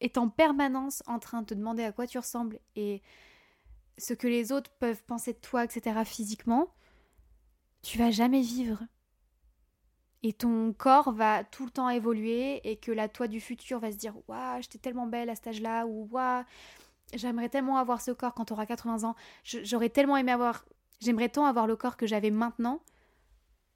es 0.00 0.16
en 0.16 0.28
permanence 0.28 1.02
en 1.06 1.18
train 1.18 1.42
de 1.42 1.46
te 1.46 1.54
demander 1.54 1.82
à 1.82 1.90
quoi 1.90 2.06
tu 2.06 2.18
ressembles 2.18 2.60
et 2.76 3.02
ce 3.98 4.14
que 4.14 4.28
les 4.28 4.52
autres 4.52 4.70
peuvent 4.78 5.02
penser 5.02 5.32
de 5.32 5.38
toi, 5.38 5.64
etc., 5.64 6.00
physiquement, 6.04 6.72
tu 7.82 7.98
vas 7.98 8.12
jamais 8.12 8.42
vivre. 8.42 8.84
Et 10.22 10.32
ton 10.32 10.72
corps 10.72 11.12
va 11.12 11.42
tout 11.42 11.64
le 11.64 11.70
temps 11.70 11.88
évoluer 11.88 12.60
et 12.68 12.76
que 12.76 12.92
la 12.92 13.08
toi 13.08 13.26
du 13.26 13.40
futur 13.40 13.80
va 13.80 13.90
se 13.90 13.96
dire 13.96 14.14
Waouh, 14.28 14.62
j'étais 14.62 14.78
tellement 14.78 15.06
belle 15.06 15.30
à 15.30 15.34
cet 15.34 15.48
âge-là, 15.48 15.86
ou 15.86 16.08
Waouh, 16.12 16.44
j'aimerais 17.14 17.48
tellement 17.48 17.78
avoir 17.78 18.00
ce 18.00 18.10
corps 18.10 18.34
quand 18.34 18.46
tu 18.46 18.52
auras 18.52 18.66
80 18.66 19.08
ans. 19.08 19.14
J'aurais 19.44 19.88
tellement 19.88 20.16
aimé 20.16 20.32
avoir. 20.32 20.64
J'aimerais 21.00 21.28
tant 21.28 21.46
avoir 21.46 21.66
le 21.66 21.76
corps 21.76 21.96
que 21.96 22.06
j'avais 22.06 22.30
maintenant. 22.30 22.80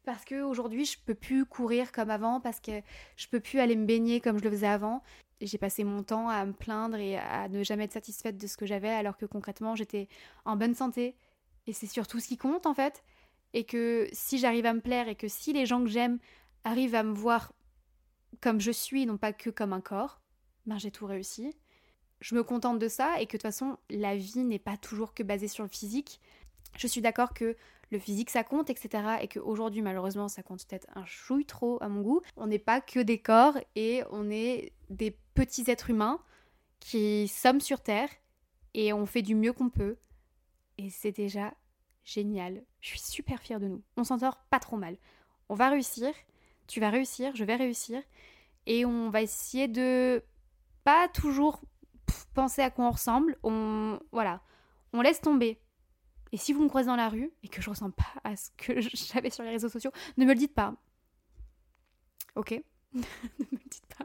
Parce 0.05 0.25
qu'aujourd'hui, 0.25 0.85
je 0.85 0.99
peux 0.99 1.15
plus 1.15 1.47
courir 1.47 1.93
comme 1.93 2.11
avant, 2.11 2.41
parce 2.41 2.59
que 2.59 2.73
je 3.17 3.29
peux 3.29 3.39
plus 3.39 3.61
aller 3.61 3.77
me 3.77 3.87
baigner 3.87 4.21
comme 4.21 4.39
je 4.39 4.45
le 4.45 4.51
faisais 4.51 4.67
avant. 4.67 5.03
J'ai 5.41 5.59
passé 5.59 5.85
mon 5.85 6.03
temps 6.03 6.29
à 6.29 6.45
me 6.45 6.53
plaindre 6.53 6.97
et 6.97 7.17
à 7.17 7.49
ne 7.49 7.63
jamais 7.63 7.85
être 7.85 7.93
satisfaite 7.93 8.37
de 8.37 8.47
ce 8.47 8.57
que 8.57 8.67
j'avais, 8.67 8.91
alors 8.91 9.17
que 9.17 9.27
concrètement, 9.27 9.77
j'étais 9.77 10.09
en 10.45 10.57
bonne 10.57 10.75
santé. 10.75 11.17
Et 11.69 11.73
c'est 11.73 11.87
surtout 11.87 12.19
ce 12.19 12.27
qui 12.27 12.37
compte, 12.37 12.67
en 12.67 12.75
fait. 12.75 13.05
Et 13.55 13.65
que 13.65 14.09
si 14.13 14.39
j'arrive 14.39 14.67
à 14.67 14.73
me 14.73 14.81
plaire 14.81 15.09
et 15.09 15.15
que 15.15 15.29
si 15.29 15.53
les 15.53 15.67
gens 15.67 15.83
que 15.83 15.91
j'aime 15.91 16.19
arrivent 16.65 16.95
à 16.95 17.03
me 17.05 17.15
voir 17.15 17.53
comme 18.41 18.61
je 18.61 18.73
suis, 18.73 19.07
non 19.07 19.19
pas 19.19 19.33
que 19.33 19.51
comme 19.51 19.73
un 19.73 19.81
corps, 19.81 20.21
ben 20.67 20.79
j'ai 20.79 20.91
tout 20.91 21.07
réussi 21.07 21.55
je 22.23 22.37
me 22.37 22.45
contente 22.45 22.79
de 22.79 22.89
ça 22.89 23.21
et 23.21 23.27
que 23.27 23.33
de 23.33 23.39
toute 23.39 23.43
façon, 23.43 23.77
la 23.91 24.17
vie 24.17 24.45
n'est 24.45 24.61
pas 24.61 24.77
toujours 24.77 25.13
que 25.13 25.25
basée 25.25 25.49
sur 25.49 25.65
le 25.65 25.69
physique. 25.69 26.21
Je 26.79 26.87
suis 26.87 27.01
d'accord 27.01 27.35
que 27.35 27.57
le 27.91 27.99
physique 27.99 28.31
ça 28.31 28.45
compte, 28.45 28.71
etc. 28.71 29.17
Et 29.21 29.29
qu'aujourd'hui, 29.29 29.83
malheureusement, 29.83 30.29
ça 30.29 30.43
compte 30.43 30.65
peut-être 30.67 30.87
un 30.95 31.05
chouille 31.05 31.45
trop 31.45 31.83
à 31.83 31.89
mon 31.89 32.01
goût. 32.01 32.23
On 32.37 32.47
n'est 32.47 32.61
pas 32.61 32.81
que 32.81 33.01
des 33.01 33.19
corps 33.19 33.59
et 33.75 34.03
on 34.11 34.31
est 34.31 34.73
des 34.89 35.17
petits 35.35 35.69
êtres 35.69 35.91
humains 35.91 36.21
qui 36.79 37.27
sommes 37.27 37.61
sur 37.61 37.81
Terre 37.81 38.09
et 38.75 38.93
on 38.93 39.05
fait 39.05 39.23
du 39.23 39.35
mieux 39.35 39.53
qu'on 39.53 39.69
peut. 39.69 39.97
Et 40.79 40.91
c'est 40.91 41.13
déjà 41.13 41.53
génial. 42.05 42.63
Je 42.81 42.91
suis 42.91 43.01
super 43.01 43.41
fière 43.43 43.59
de 43.59 43.67
nous. 43.67 43.83
On 43.97 44.05
s'entend 44.05 44.33
pas 44.49 44.61
trop 44.61 44.77
mal. 44.77 44.97
On 45.49 45.57
va 45.57 45.69
réussir. 45.71 46.15
Tu 46.69 46.79
vas 46.79 46.89
réussir, 46.89 47.35
je 47.35 47.45
vais 47.45 47.57
réussir. 47.57 48.01
Et 48.67 48.85
on 48.85 49.11
va 49.11 49.23
essayer 49.23 49.67
de 49.67 50.23
pas 50.85 51.09
toujours 51.09 51.63
penser 52.35 52.63
à 52.63 52.71
quoi 52.71 52.87
on 52.87 52.91
ressemble, 52.91 53.37
on 53.43 53.99
voilà, 54.13 54.43
on 54.93 55.01
laisse 55.01 55.21
tomber. 55.21 55.61
Et 56.33 56.39
si 56.39 56.53
vous 56.53 56.63
me 56.63 56.69
croisez 56.69 56.87
dans 56.87 56.97
la 56.97 57.09
rue 57.09 57.31
et 57.43 57.49
que 57.49 57.61
je 57.61 57.69
ressemble 57.69 57.93
pas 57.93 58.21
à 58.25 58.37
ce 58.37 58.51
que 58.57 58.81
j'avais 58.81 59.31
sur 59.31 59.45
les 59.45 59.51
réseaux 59.51 59.69
sociaux, 59.69 59.93
ne 60.17 60.25
me 60.25 60.33
le 60.33 60.39
dites 60.39 60.55
pas. 60.55 60.75
Ok? 62.37 62.63
Ne 62.95 63.01
me 63.01 63.59
le 63.59 63.71
dites 63.71 63.87
pas. 63.97 64.05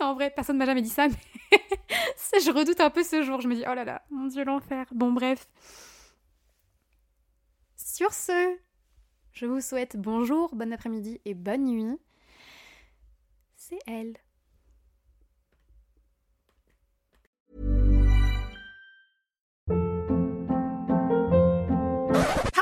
Non, 0.00 0.06
en 0.12 0.14
vrai, 0.14 0.30
personne 0.30 0.56
ne 0.56 0.60
m'a 0.60 0.66
jamais 0.66 0.80
dit 0.80 0.88
ça, 0.88 1.06
mais 1.06 1.14
je 2.40 2.50
redoute 2.50 2.80
un 2.80 2.90
peu 2.90 3.02
ce 3.02 3.22
jour. 3.22 3.40
Je 3.40 3.48
me 3.48 3.54
dis, 3.54 3.64
oh 3.68 3.74
là 3.74 3.84
là, 3.84 4.02
mon 4.10 4.26
Dieu, 4.26 4.44
l'enfer. 4.44 4.86
Bon, 4.92 5.12
bref. 5.12 5.48
Sur 7.76 8.12
ce, 8.14 8.56
je 9.32 9.46
vous 9.46 9.60
souhaite 9.60 9.96
bonjour, 9.96 10.54
bon 10.54 10.72
après-midi 10.72 11.20
et 11.24 11.34
bonne 11.34 11.64
nuit. 11.64 11.98
C'est 13.56 13.78
elle. 13.86 14.16